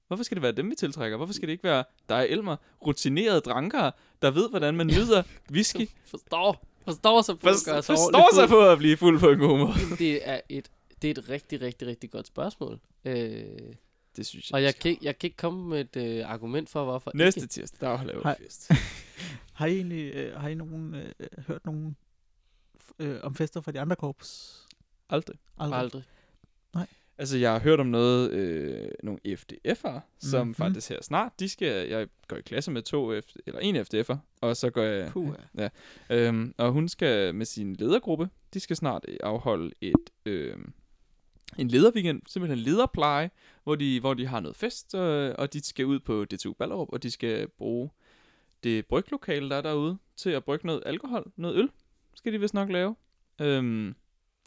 [0.08, 1.18] Hvorfor skal det være dem, vi tiltrækker?
[1.18, 2.56] Hvorfor skal det ikke være dig, Elmer,
[2.86, 3.92] rutinerede drankere,
[4.22, 6.68] der ved, hvordan man nyder whisky, forstår.
[6.86, 8.60] Forstår sig på at gøre sig forstår sig fuld.
[8.60, 9.74] på at blive fuld på en god måde?
[10.00, 12.80] Det er et, det er et rigtig, rigtig, rigtig godt spørgsmål.
[13.06, 13.44] Øh,
[14.16, 14.56] Det synes jeg.
[14.56, 17.40] og jeg kan, ikke- jeg kan ikke komme med et øh, argument for, hvorfor Næste
[17.42, 17.52] ikke.
[17.52, 18.72] tirsdag, der laver vi fest.
[19.54, 21.12] Har I egentlig øh, har I nogen, øh,
[21.48, 21.96] hørt nogen
[23.00, 24.62] øh, om fester fra de andre korps?
[25.10, 25.36] Aldrig.
[25.58, 25.80] Aldrig.
[25.80, 26.04] Aldrig.
[27.20, 30.56] Altså, jeg har hørt om noget, øh, nogle FDF'ere, som mm-hmm.
[30.56, 34.16] faktisk her snart, de skal, jeg går i klasse med to, F, eller en FDF'er,
[34.42, 35.70] og så går jeg, Puh, ja,
[36.10, 40.58] øhm, og hun skal med sin ledergruppe, de skal snart øh, afholde et, øh,
[41.58, 43.32] en lederweekend, simpelthen en lederpleje,
[43.64, 46.90] hvor de, hvor de har noget fest, øh, og de skal ud på DTU Ballerup,
[46.92, 47.90] og de skal bruge
[48.64, 51.70] det bryglokale, der er derude, til at brygge noget alkohol, noget øl,
[52.16, 52.96] skal de vist nok lave.
[53.42, 53.96] Øhm,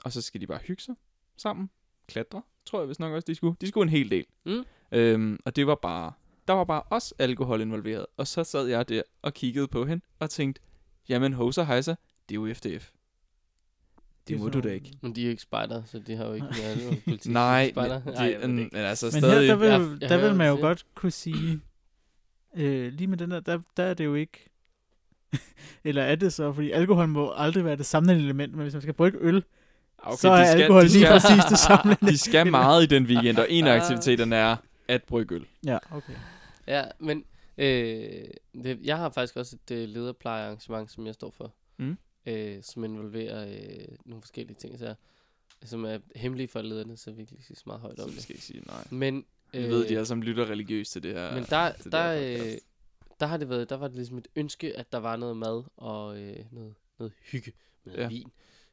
[0.04, 0.94] og så skal de bare hygge sig
[1.36, 1.70] sammen,
[2.06, 3.56] klatre, tror jeg vist nok også, de skulle.
[3.60, 4.24] De skulle en hel del.
[4.46, 4.64] Mm.
[4.92, 6.12] Øhm, og det var bare,
[6.48, 8.06] der var bare også alkohol involveret.
[8.16, 10.60] Og så sad jeg der og kiggede på hende og tænkte,
[11.08, 11.94] jamen hoser hejser,
[12.28, 12.90] det er jo FDF.
[14.28, 14.92] Det, Det må du da ikke.
[15.02, 17.30] Men de er jo ikke spejder, så de har jo ikke noget politi.
[17.30, 18.00] Nej, men, spejder.
[18.04, 19.40] de, Ej, men, men altså Men stadig...
[19.48, 21.60] her, der vil, Jeg- jeg der vil man jo godt kunne sige,
[22.56, 24.50] øh, lige med den der, der, der er det jo ikke,
[25.84, 28.82] eller er det så, fordi alkohol må aldrig være det samlende element, men hvis man
[28.82, 29.44] skal brygge øl,
[30.03, 32.82] okay, så er de skal, alkohol de lige skal, præcis det samlende de skal meget
[32.82, 34.57] i den weekend, og en af aktiviteterne er
[34.88, 35.46] at brygge øl.
[35.66, 36.14] Ja, okay.
[36.66, 37.24] Ja, men
[37.59, 38.24] øh,
[38.55, 41.55] det, jeg har faktisk også et øh, lederplejearrangement, som jeg står for.
[41.78, 41.96] Mm.
[42.26, 44.94] Øh, som involverer øh, nogle forskellige ting, så,
[45.64, 48.09] som er hemmelige for lederne, så vi ikke lige sige så meget højt Så om
[48.09, 48.22] det det.
[48.22, 48.84] skal ikke sige nej.
[48.90, 51.34] Men, Jeg ved, de alle sammen lytter religiøst til det her.
[51.34, 52.53] men der, der, her øh,
[53.20, 55.62] der har det været, der var det ligesom et ønske, at der var noget mad
[55.76, 57.53] og øh, noget, noget hygge
[57.84, 58.09] med ja.
[58.09, 58.32] vin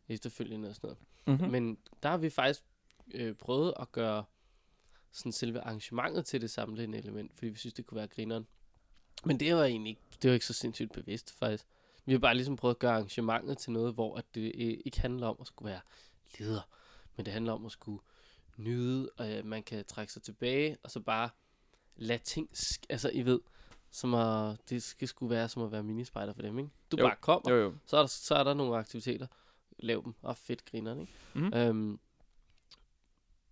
[0.10, 0.98] efterfølgende og sådan noget.
[1.28, 1.46] Mhm.
[1.46, 1.52] Mm.
[1.52, 2.64] Men der har vi faktisk
[3.14, 4.24] øh, prøvet at gøre
[5.12, 8.48] sådan selve arrangementet til det samlende element, fordi vi synes, det kunne være grineren.
[9.26, 11.66] Men det var egentlig ikke, det var ikke så sindssygt bevidst, faktisk.
[12.06, 15.00] Vi har bare ligesom prøvet at gøre arrangementet til noget, hvor at det øh, ikke
[15.02, 15.82] handler om at skulle være
[16.40, 16.62] leder,
[17.16, 18.00] men det handler om at skulle
[18.58, 21.30] nyde, og øh, man kan trække sig tilbage, og så bare
[21.96, 23.40] lade ting, sk- altså I ved,
[23.92, 26.72] som at, det skal skulle være som at være minispejder for dem, ikke?
[26.92, 27.74] Du Jo, bare kommer, Jo, jo.
[27.86, 29.28] så er, der, så er der nogle aktiviteter.
[29.80, 30.14] Lav dem.
[30.22, 31.14] Og fedt griner, ikke?
[31.34, 31.54] Mhm.
[31.54, 32.00] Øhm,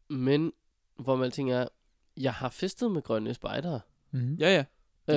[0.09, 0.53] men,
[0.95, 1.67] hvor man tænker,
[2.17, 3.81] jeg har festet med grønne spejdere.
[4.11, 4.35] Mm-hmm.
[4.35, 4.65] Ja, ja.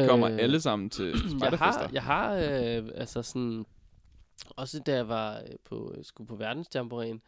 [0.03, 1.83] De kommer Øh, alle sammen til jeg spejderfester.
[1.83, 3.67] har, jeg har øh, altså sådan,
[4.51, 7.23] også da jeg var øh, på, skulle på verdensjamboreen,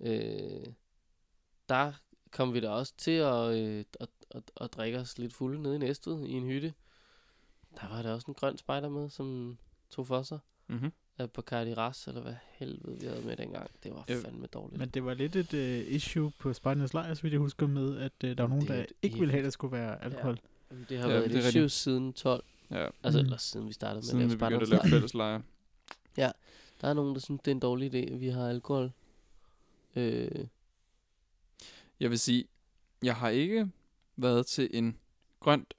[0.00, 0.66] øh,
[1.68, 1.92] der
[2.30, 5.74] kom vi da også til at, øh, at, at, at drikke os lidt fulde nede
[5.74, 6.74] i Næstved i en hytte.
[7.80, 9.58] Der var der også en grøn spejder med, som
[9.90, 10.38] tog for sig
[10.68, 10.92] Mm-hmm.
[11.20, 13.70] Øh, på Cardi Ras, eller hvad helvede vi havde med dengang.
[13.82, 14.20] Det var Jo.
[14.24, 14.78] fandme dårligt.
[14.78, 17.98] Men det var lidt et uh, issue på Spejdernes Lejr, så vidt jeg husker med,
[17.98, 20.04] at uh, der var nogen, er der et ikke ville have, at der skulle være
[20.04, 20.38] alkohol.
[20.70, 22.44] Jamen, det har Ja, ja, været det et issue siden 12.
[22.70, 22.86] Ja.
[23.02, 23.24] Altså, Mm.
[23.24, 25.42] eller siden vi startede med Siden at vi lave begyndte at lave fælles lejre.
[26.80, 28.92] Der er nogen, der synes, det er en dårlig idé, at vi har alkohol.
[29.96, 30.30] Øh,
[32.00, 32.44] Jeg vil sige,
[33.02, 33.70] jeg har ikke
[34.16, 34.98] været til en
[35.40, 35.74] grønt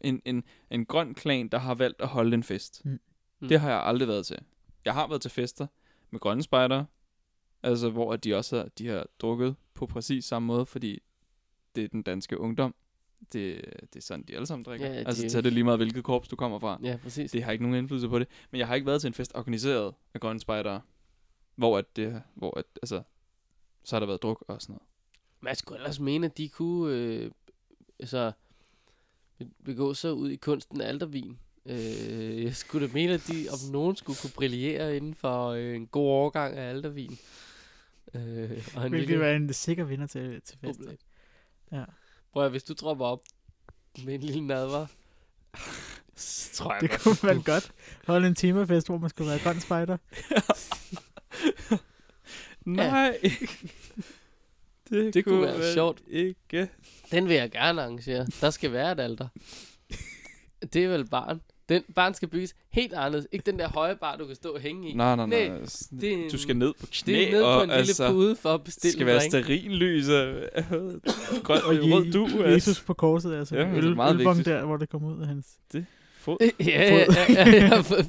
[0.00, 2.84] en, en, en grøn klan, der har valgt at holde en fest.
[2.84, 3.00] Mm.
[3.40, 3.48] Mm.
[3.48, 4.38] Det har jeg aldrig været til.
[4.84, 5.66] Jeg har været til fester
[6.10, 6.86] med grønne spejdere,
[7.62, 10.98] altså hvor de også har, de har drukket på præcis samme måde, fordi
[11.74, 12.74] det er den danske ungdom.
[13.32, 14.86] Det, det er sådan, de alle sammen drikker.
[14.86, 16.78] Ja, Ja, de altså jo tag det lige meget, hvilket korps du kommer fra.
[16.82, 17.30] ja, præcis.
[17.30, 18.28] Det har ikke nogen indflydelse på det.
[18.50, 20.80] Men jeg har ikke været til en fest organiseret af grønne spejdere,
[21.56, 23.02] hvor at det, hvor at, altså,
[23.84, 24.82] så har der været druk og sådan noget.
[25.40, 27.30] Man skulle ellers mene, at de kunne øh,
[27.98, 28.32] altså,
[29.38, 31.38] be- begå sig ud i kunsten aldervin.
[31.66, 35.76] Øh, jeg skulle da mene, at de om nogen skulle kunne brillere inden for øh,
[35.76, 37.18] en god overgang af aldervin.
[38.14, 40.80] Øh, og en Hvilket lille var en sikker vinder til, til fest.
[41.72, 41.84] Ja.
[42.32, 43.20] Prøv at, hvis du dropper op
[44.04, 44.90] med en lille nadvar,
[46.16, 47.72] så tror jeg Det godt, kunne man godt
[48.06, 49.96] holde en temafest, hvor man skulle være grøn spejder.
[52.64, 53.18] Nej.
[54.90, 56.02] det, Det kunne kunne være sjovt.
[56.08, 56.68] Ikke.
[57.10, 58.26] Den vil jeg gerne arrangere.
[58.40, 59.28] Der skal være et alter.
[60.72, 61.40] Det er vel barn.
[61.70, 63.26] Den barn skal bygges helt anderledes.
[63.32, 64.94] Ikke den der høje bar, du kan stå og hænge i.
[64.94, 65.48] Nej, nej, nej.
[65.48, 65.58] Nej,
[66.00, 67.78] det er en- du skal ned på knæ, Det er nede på og en lille
[67.78, 70.34] altså, pude for at det bestille skal være sterillys og
[71.44, 72.44] grøn Og rød du.
[72.44, 74.54] Jesus på korset, altså Ja, det er øl, meget ølbong vigtigt.
[74.54, 75.46] der, hvor det kom ud af hans...
[76.18, 76.36] Fod.
[76.60, 78.04] Ja, ja, ja, ja, ja, fod.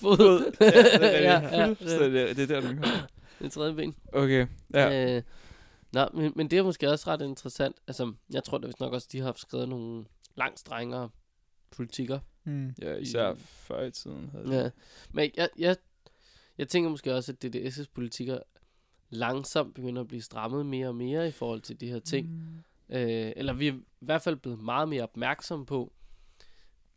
[0.00, 0.52] Fod.
[0.60, 2.36] Ja, det er Ja, ja, Fuldstændig.
[2.36, 3.06] Det er der, den kommer.
[3.42, 3.94] Det tredje ben.
[4.12, 4.88] Okay, ja.
[4.88, 5.16] Ja.
[5.16, 5.22] Øh,
[5.92, 7.76] nå, men, men det er måske også ret interessant.
[7.88, 10.04] Altså, jeg tror da vist nok også, de har skrevet nogle
[10.36, 11.08] langt strengere
[11.72, 12.18] politikker.
[12.44, 12.74] Mm.
[12.82, 14.28] Ja, især I- før i tiden.
[14.32, 14.56] Havde de.
[14.62, 14.70] Ja.
[15.10, 15.76] Men jeg, jeg,
[16.58, 18.38] jeg tænker måske også, at DDS' politikker
[19.10, 22.28] langsomt begynder at blive strammet mere og mere i forhold til de her ting.
[22.28, 22.94] Mm.
[22.96, 25.92] Øh, eller vi er i hvert fald blevet meget mere opmærksomme på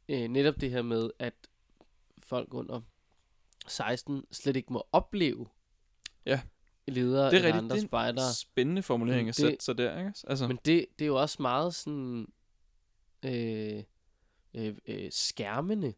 [0.10, 1.34] øh, netop det her med, at
[2.20, 2.82] folk under
[3.68, 5.48] 16 slet ikke må opleve
[6.26, 6.42] Ja.
[6.88, 7.58] ledere Det er eller rigtigt.
[7.64, 8.28] andre Det er spejdere.
[8.28, 10.14] en spændende formulering at det- sætte sig der, ikke?
[10.28, 12.28] Altså, Men det, det er jo også meget sådan
[13.26, 13.84] øh,
[14.56, 15.94] øh, øh, skærmende.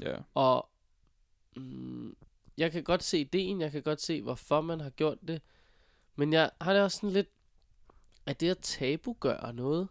[0.00, 0.16] ja.
[0.34, 0.68] Og
[1.56, 2.16] mm,
[2.56, 5.42] jeg kan godt se ideen, jeg kan godt se, hvorfor man har gjort det.
[6.16, 7.28] Men jeg har det også sådan lidt,
[8.26, 9.88] at det at tabugøre noget,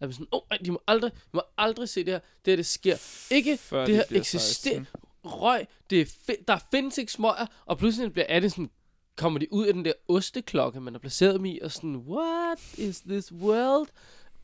[0.00, 2.50] at man sådan, åh, oh, de må aldrig, de må aldrig se det her, det
[2.50, 2.96] her, det sker
[3.30, 4.86] ikke, Før det de her eksisterer, 16.
[5.24, 8.70] røg, det er fi- der findes ikke smøger, og pludselig bliver er det sådan,
[9.16, 12.78] kommer de ud af den der osteklokke, man har placeret dem i, og sådan, what
[12.78, 13.88] is this world?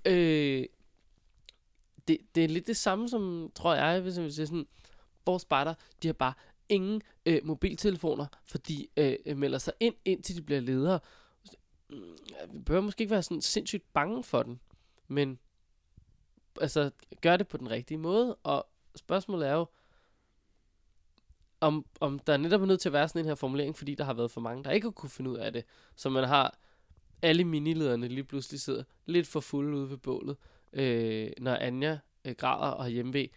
[0.04, 0.66] Øh,
[2.10, 4.66] det, det er lidt det samme som, tror jeg, hvis jeg siger sådan,
[5.26, 6.32] vores spejder, de har bare
[6.68, 11.00] ingen øh, mobiltelefoner, for de øh, øh, melder sig ind, indtil de bliver ledere.
[11.90, 12.16] Mm,
[12.52, 14.60] vi bør måske ikke være sådan sindssygt bange for den,
[15.08, 15.38] men
[16.60, 16.90] altså,
[17.20, 19.66] gør det på den rigtige måde, og spørgsmålet er jo,
[21.60, 24.04] om, om der netop er nødt til at være sådan en her formulering, fordi der
[24.04, 25.64] har været for mange, der ikke har kunne finde ud af det.
[25.96, 26.58] Så man har
[27.22, 30.36] alle minilederne lige pludselig sidder lidt for fulde ude ved bålet,
[30.72, 33.28] øh, når Anja øh, græder og har hjemme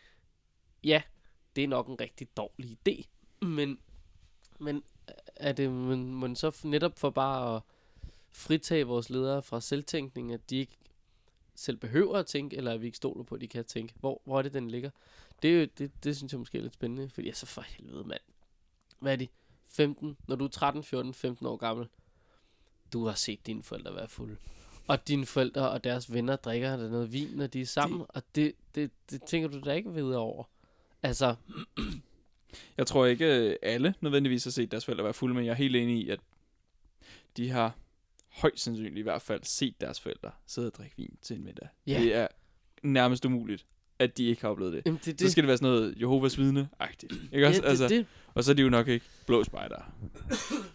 [0.83, 1.01] Ja,
[1.55, 3.03] det er nok en rigtig dårlig idé,
[3.45, 3.79] men,
[4.59, 4.75] men
[5.09, 7.61] øh, er det men, men så netop for bare at
[8.31, 10.77] fritage vores ledere fra selvtænkning, at de ikke
[11.55, 13.93] selv behøver at tænke, eller at vi ikke stoler på, at de kan tænke.
[13.99, 14.89] Hvor, hvor er det, den ligger?
[15.41, 18.03] Det, er jo, det, det synes jeg måske er lidt spændende, fordi så for helvede,
[18.03, 18.21] mand.
[18.99, 19.27] Hvad er de?
[19.69, 20.17] 15?
[20.27, 21.87] Når du er 13, 14, 15 år gammel,
[22.93, 24.37] du har set dine forældre være fulde.
[24.87, 28.07] Og dine forældre og deres venner drikker der noget vin, når de er sammen, det,
[28.09, 30.43] og det, det, det tænker du da ikke videre over.
[31.03, 31.35] Altså,
[32.77, 35.55] Jeg tror ikke, øh, alle nødvendigvis har set deres forældre være fulde, men jeg er
[35.55, 36.19] helt enig i, at
[37.37, 37.75] de har
[38.29, 41.67] højst sandsynligt i hvert fald set deres forældre sidde og drikke vin til en middag.
[41.87, 41.99] Ja.
[41.99, 42.27] Det er
[42.83, 43.65] nærmest umuligt,
[43.99, 44.81] at de ikke har oplevet det.
[44.85, 47.13] jamen det, Så skal det være sådan noget Jehovas vidne-agtigt.
[47.33, 47.61] Ikke også?
[47.63, 49.83] ja, altså, det, det, Og så er de jo nok ikke blå spejdere.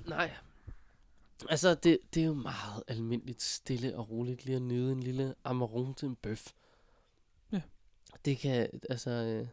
[0.07, 0.31] nej.
[1.49, 5.35] Altså, det, det er jo meget almindeligt stille og roligt lige at nyde en lille
[5.45, 6.47] amaron til en bøf.
[7.53, 7.61] Ja.
[8.25, 9.11] Det kan, altså...
[9.11, 9.47] Øh,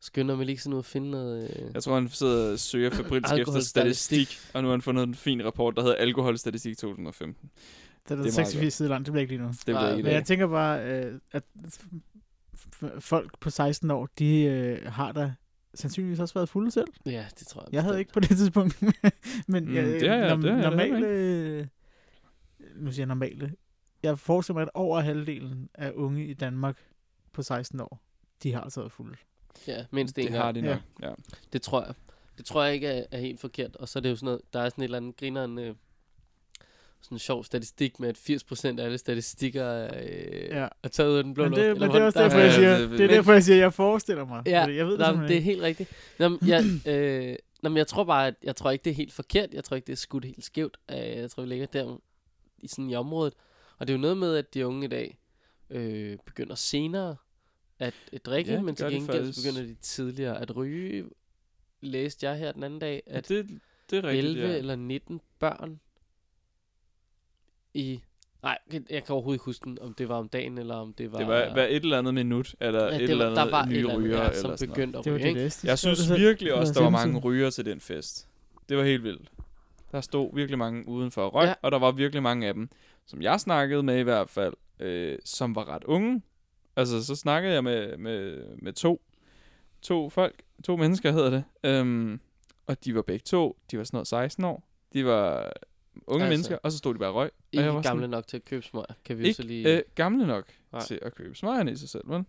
[0.00, 1.56] skynder mig lige sådan ud at finde noget...
[1.56, 5.02] Øh, Jeg tror, han sidder og søger fabrilsk efter statistik, og nu har han fundet
[5.02, 7.50] en fin rapport, der hedder Alkoholstatistik 2015.
[7.50, 7.58] Det er,
[8.04, 9.48] Det er det meget 86 sider langt, det bliver ikke lige nu.
[9.48, 11.44] Det bliver Nej, ikke Men jeg tænker bare, øh, at
[12.98, 15.34] folk på 16 år, de øh, har da
[15.74, 16.88] sandsynligvis også været fulde selv.
[17.06, 17.72] ja, det tror jeg.
[17.74, 18.00] Jeg havde bestemt.
[18.00, 18.82] ikke på det tidspunkt.
[19.48, 21.68] Men Mm, jeg, det jeg- norm- det heller normale...
[22.76, 23.52] Nu siger jeg normale.
[24.02, 26.78] Jeg forestiller mig, at over halvdelen af unge i Danmark
[27.32, 28.00] på 16 år,
[28.42, 29.16] de har altså været fulde.
[29.66, 30.44] Ja, mindst en Det gang.
[30.44, 30.66] har de Ja.
[30.74, 31.12] nok, ja.
[31.52, 31.94] Det tror jeg.
[32.38, 33.76] Det tror jeg ikke er, er helt forkert.
[33.76, 35.74] Og så er det jo sådan noget, der er sådan et eller andet grineren, øh,
[37.02, 40.68] sådan en sjov statistik med, at 80% af alle statistikker er, øh, Ja.
[40.82, 41.60] er taget ud af den blå Men luft.
[41.60, 43.32] det, eller men det er også derfor, der- jeg siger, Ja, det- det er derfor,
[43.32, 44.42] jeg siger, jeg forestiller mig.
[44.46, 45.90] Ja, Fordi jeg ved det, simpelthen det er helt rigtigt.
[46.18, 49.12] Nå, jeg, øh, nå, men jeg tror bare, at jeg tror ikke, det er helt
[49.12, 49.54] forkert.
[49.54, 50.76] Jeg tror ikke, det er skudt helt skævt.
[50.90, 51.96] Øh, jeg tror, vi ligger der
[52.58, 53.34] i sådan i området.
[53.78, 55.18] Og det er jo noget med, at de unge i dag
[55.70, 57.16] øh, begynder senere
[57.78, 61.04] at, at drikke, Ja, ja, men til gengæld begynder de tidligere at ryge.
[61.80, 64.56] Læste jeg her den anden dag, ja at det, det er rigtigt, 11 ja.
[64.58, 65.80] eller 19 børn
[67.74, 68.00] i...
[68.42, 71.12] Nej, jeg kan overhovedet ikke huske, den, om det var om dagen, eller om det
[71.12, 71.18] var...
[71.18, 73.62] Det var, var et eller andet minut, eller ja, et eller var, andet der var
[73.62, 74.74] et nye eller andet, ryger, ja, eller som sådan noget.
[74.74, 75.44] begyndte at Det var ryge, ikke?
[75.44, 78.28] det, de Jeg synes virkelig også, der var mange ryger til den fest.
[78.68, 79.32] Det var helt vildt.
[79.92, 81.54] Der stod virkelig mange udenfor røg, ja.
[81.62, 82.68] og der var virkelig mange af dem,
[83.06, 86.22] som jeg snakkede med i hvert fald, øh, som var ret unge.
[86.76, 89.02] Altså, så snakkede jeg med, med, med to,
[89.82, 92.20] to folk, to mennesker hedder det, øhm,
[92.66, 94.68] og de var begge to, de var sådan noget 16 år.
[94.92, 95.52] De var
[96.06, 97.30] unge Altså, mennesker, og så stod de bare og røg.
[97.30, 99.42] Og Ikke jeg var gamle sådan, nok til at købe smøger, kan vi jo så
[99.42, 99.76] ikke lige...
[99.76, 100.82] øh, gamle nok Nej.
[100.84, 102.24] Til at købe smøgerne i sig selv, vel?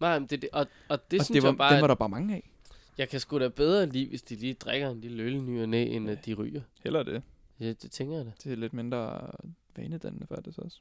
[0.00, 1.86] Nej, men det, det, og, og det og synes det var, jeg bare, dem var
[1.86, 2.50] der bare mange af.
[2.98, 5.68] jeg kan sgu da bedre lide, hvis de lige drikker en lille øl ny og
[5.68, 6.60] næ, end at de ryger.
[6.84, 7.22] Heller det.
[7.60, 8.30] Ja, det tænker jeg da.
[8.44, 9.30] Det er lidt mindre
[9.76, 10.80] vanedannende faktisk også.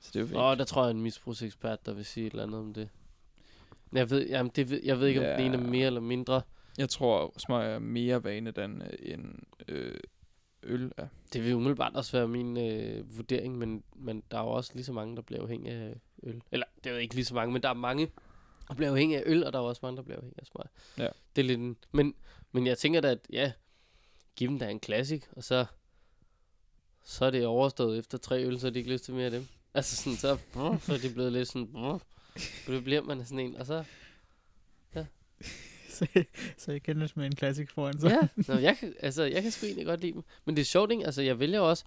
[0.00, 0.38] Så det er jo.
[0.48, 2.88] Og der tror jeg, en misbrugsekspert, der vil sige et eller andet om det.
[3.92, 5.70] Jeg ved, jamen, det ved, jeg ved ikke, om den ene er Ja.
[5.70, 6.42] mere eller mindre.
[6.78, 9.34] Jeg tror, smøg er mere vanedannende end
[9.68, 9.94] øh,
[10.62, 11.06] øl er.
[11.32, 14.84] Det vil umiddelbart også være min øh, vurdering, men, men der er jo også lige
[14.84, 16.42] så mange, der bliver afhængige af øl.
[16.52, 18.10] Eller, det er jo ikke lige så mange, men der er mange,
[18.68, 20.64] der bliver afhængige af øl, og der er også mange, der bliver afhængige af smøg.
[20.98, 21.08] Ja.
[21.36, 22.14] Det er lidt en, men,
[22.52, 23.52] men jeg tænker da, at ja,
[24.36, 25.66] giv dem da en classic, og så,
[27.04, 29.30] så er det overstået efter tre øl, så har de ikke lyst til mere af
[29.30, 29.46] dem.
[29.74, 30.38] Altså sådan, så,
[30.80, 31.68] så er de blevet lidt sådan,
[32.66, 33.84] Så det bliver man sådan en, og så...
[35.98, 36.24] så,
[36.56, 38.10] så jeg kendes med en klassik foran sig.
[38.10, 40.22] Ja, Nå, jeg, kan, altså, jeg kan sgu egentlig godt lide dem.
[40.44, 41.06] Men det er sjovt, ikke?
[41.06, 41.84] Altså, jeg vælger også,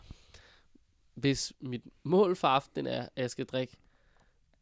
[1.13, 3.77] hvis mit mål for aftenen er, at jeg skal drikke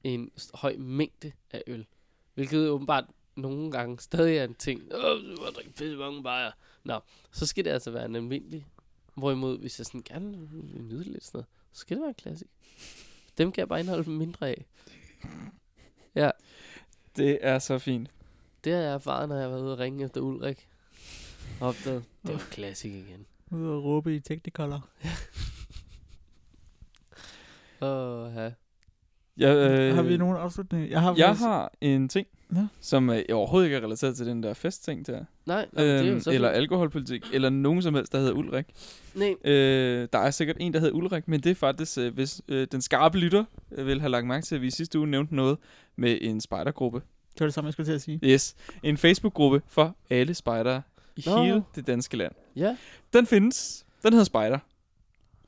[0.03, 1.85] en høj mængde af øl,
[2.33, 4.93] hvilket åbenbart nogle gange stadig er en ting.
[4.93, 6.51] Åh, du har drikket pisse mange bajer.
[6.83, 6.99] Nå,
[7.31, 8.65] så skal det altså være en almindelig.
[9.15, 12.15] Hvorimod, hvis jeg sådan gerne vil nyde lidt sådan noget, så skal det være en
[12.15, 12.47] klassik.
[13.37, 14.65] Dem kan jeg bare indeholde mindre af.
[17.17, 18.09] Det er så fint.
[18.64, 20.68] Det har jeg erfaret, når jeg har været ude og ringe efter Ulrik.
[21.62, 22.03] Opdaget.
[22.26, 23.26] Det var klassik igen.
[23.51, 24.88] Ude og råbe i Technicolor.
[27.82, 28.51] Åh, ja.
[29.38, 30.89] Jeg, øh, har vi nogen afslutning?
[30.89, 32.62] Jeg har, Jeg faktisk- har en ting, Nå.
[32.80, 35.26] som øh, overhovedet ikke er relateret til den der festting der.
[35.45, 36.57] Nej, nå, det er jo Øhm, så eller fint.
[36.57, 38.66] alkoholpolitik, eller nogen som helst, der hedder Ulrik.
[39.16, 42.41] Nej, Øh, der er sikkert en, der hedder Ulrik, men det er faktisk, øh, hvis
[42.47, 45.36] øh, den skarpe lytter øh, vil have lagt mærke til, at vi sidste uge nævnte
[45.36, 45.57] noget
[45.95, 47.01] med en spejdergruppe.
[47.39, 48.19] Det var det samme, jeg skulle til at sige.
[48.23, 50.81] Yes, en Facebook-gruppe for alle spejdere
[51.15, 51.43] i Nå.
[51.43, 52.31] hele det danske land.
[52.55, 52.77] ja.
[53.13, 53.85] Den findes.
[54.03, 54.59] Den hedder Spider.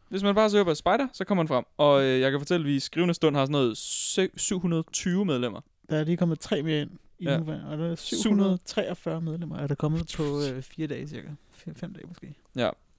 [0.09, 1.63] Hvis man bare søger på Spider, så kommer den frem.
[1.77, 5.25] Og øh, jeg kan fortælle, at vi i skrivende stund har sådan noget sø- 720
[5.25, 5.61] medlemmer.
[5.89, 6.89] Der er lige kommet tre mere ind.
[7.19, 7.31] I Ja.
[7.31, 7.37] ja.
[7.37, 10.23] nu, og der er 743 medlemmer, er der kommet på
[10.53, 11.27] øh, fire dage cirka.
[11.51, 12.35] Fem, fem dage måske.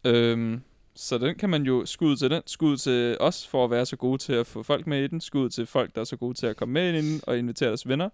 [0.05, 0.61] Øhm,
[0.95, 2.43] så den kan man jo skud til den.
[2.47, 5.21] Skud til os for at være så gode til at få folk med i den.
[5.21, 7.69] Skud til folk, der er så gode til at komme med i den og invitere
[7.69, 8.09] deres venner.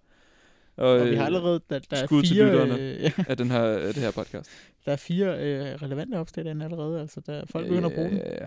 [0.79, 2.79] Og, Og vi har øh, allerede, der, der er skud til fire, lytterne.
[2.79, 4.51] øh, ja, af, den her, af det her podcast.
[4.85, 7.01] der er fire øh, relevante opslag derinde allerede.
[7.01, 8.19] Altså, der, folk begynder at bruge den.
[8.19, 8.47] Ja,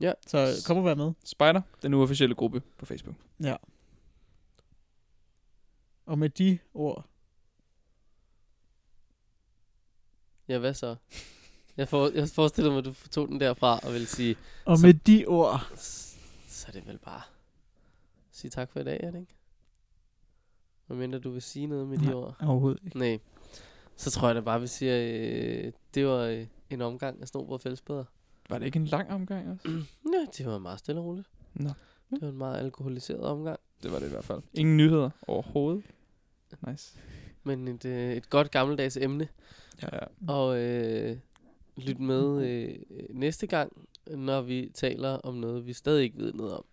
[0.00, 0.12] ja.
[0.26, 1.12] Så kom og vær med.
[1.24, 3.16] Spider, den uofficielle gruppe på Facebook.
[3.42, 3.56] Ja.
[6.06, 7.04] Og med de ord,
[10.48, 10.96] Ja, hvad så?
[11.76, 14.86] Jeg, for, jeg forestiller mig, at du tog den derfra og vil sige, og Så-
[14.86, 17.22] med de ord, "S- så er det vel bare
[18.30, 19.34] sige tak for i dag, er det ikke?
[20.86, 22.14] Hvad mindre du vil sige noget med de Nej.
[22.14, 22.36] ord?
[22.40, 22.98] overhovedet ikke.
[22.98, 23.18] Nej.
[23.96, 24.94] Så tror jeg da bare, vi siger,
[25.66, 28.04] øh, det var øh, en omgang af Snobrød Fællesbæder.
[28.50, 29.68] Var det ikke en lang omgang også?
[30.12, 31.28] Ja, det var meget stille og roligt.
[31.54, 31.70] Nå.
[32.10, 33.60] Det var en meget alkoholiseret omgang.
[33.82, 34.40] Det var det i hvert fald.
[34.54, 35.84] Ingen nyheder overhovedet.
[36.68, 36.98] Nice.
[37.44, 39.28] Men et, øh, et godt gammeldags emne.
[39.82, 39.88] Ja.
[40.28, 41.16] Og øh,
[41.76, 42.74] lyt med øh,
[43.10, 43.72] næste gang,
[44.06, 46.64] når vi taler om noget, vi stadig ikke ved noget om.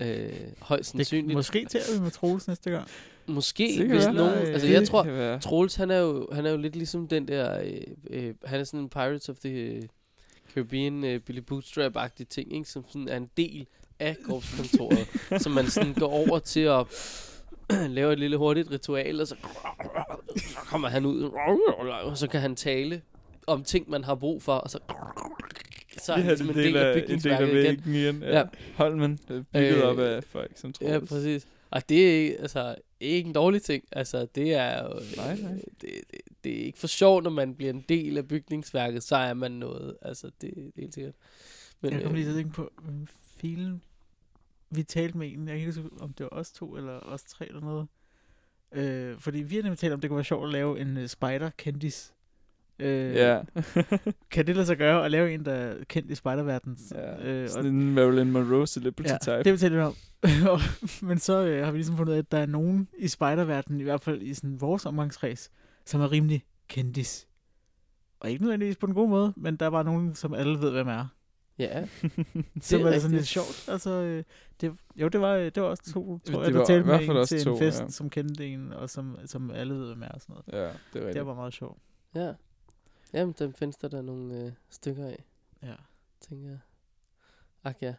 [0.00, 0.30] Øh,
[0.60, 1.34] højst Det, sandsynligt.
[1.36, 2.88] måske taler vi med Troels næste gang.
[3.26, 4.14] Måske, Det hvis være.
[4.14, 4.34] nogen...
[4.38, 5.38] Altså, jeg tror.
[5.38, 7.60] Troels, han er jo, han er jo lidt ligesom den der...
[7.60, 9.82] Øh, øh, han er sådan en Pirates of the
[10.54, 12.68] Caribbean, øh, Billy Bootstrap-agtig ting, ikke?
[12.68, 13.66] Som sådan er en del
[13.98, 15.08] af korpskontoret.
[15.42, 16.86] som man sådan går over til at
[17.90, 19.34] lave et lille hurtigt ritual, og så,
[20.36, 21.30] så kommer han ud,
[22.04, 23.02] og så kan han tale
[23.46, 24.78] om ting, man har brug for, og så,
[25.98, 27.82] så er det ligesom en del af, en del af igen.
[27.94, 28.22] igen.
[28.22, 28.42] Ja.
[28.76, 30.86] Holmen er bygget Øh, op af folk, som tror.
[30.88, 31.46] Ja, præcis.
[31.70, 33.84] Og det er altså, ikke en dårlig ting.
[33.92, 35.00] Altså, det er jo...
[35.16, 35.52] Nej, nej.
[35.52, 39.02] øh, Det, det, det er ikke for sjovt, når man bliver en del af bygningsværket,
[39.02, 39.96] så er man noget.
[40.02, 41.14] Altså, det, det er helt sikkert.
[41.80, 42.72] Men, Jeg kom lige til øh, at tænke på,
[43.36, 43.82] filen
[44.70, 47.22] vi talte med en, jeg kan ikke huske, om det var os to eller os
[47.22, 47.88] tre eller noget.
[48.72, 51.06] Øh, fordi vi har nemlig talt om, det kunne være sjovt at lave en uh,
[51.06, 52.13] spider-kendis.
[52.78, 53.40] Øh, Ja.
[54.30, 56.78] Kan det lade sig gøre at lave en, der er kendt i spiderverdenen?
[56.94, 57.24] ja.
[57.28, 59.42] Øh, og, Sådan en Marilyn Monroe celebrity ja, type.
[59.42, 59.94] det vi talte om.
[61.08, 63.80] Men så øh, har vi ligesom fundet ud af, at der er nogen i spiderverdenen,
[63.80, 65.50] i hvert fald i sådan vores omgangskreds,
[65.84, 67.26] som er rimelig kendis.
[68.20, 70.70] Og ikke nødvendigvis på den gode måde, men der er bare nogen, som alle ved,
[70.70, 71.06] hvem er.
[71.58, 71.80] ja,
[72.60, 73.02] Som er, rigtigt.
[73.02, 73.68] sådan lidt sjovt.
[73.68, 74.24] Altså, øh,
[74.60, 77.18] det, jo, det var, det var også to, tror Det jeg, var i talte med
[77.20, 77.88] en til to, en fest, ja.
[77.88, 80.62] som kendte en, og som, som alle ved, hvem er og sådan noget.
[80.62, 81.26] Ja, det er Det rigtigt.
[81.26, 81.78] var meget sjovt.
[82.14, 82.32] ja.
[83.14, 85.24] Jamen, dem findes der da nogle øh, stykker af,
[85.62, 85.74] Ja.
[86.20, 86.58] tænker jeg.
[87.64, 87.94] Ak ja.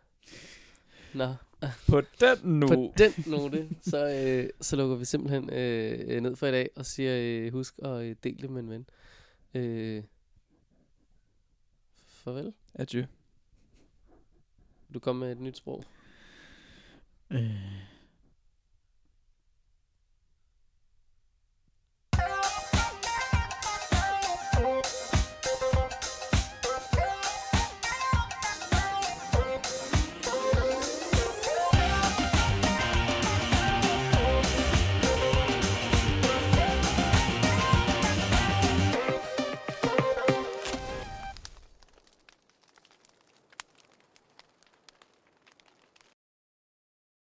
[1.14, 1.34] Nå,
[1.90, 2.68] På den nu.
[2.68, 6.86] på den note, så, øh, så lukker vi simpelthen øh, ned for i dag, og
[6.86, 7.12] siger,
[7.46, 8.86] øh, husk at øh, dele det med en ven.
[9.54, 10.04] Øh,
[12.06, 12.54] farvel.
[12.74, 13.06] Adieu.
[14.94, 15.84] Du kom med et nyt sprog.
[17.30, 17.95] Øh,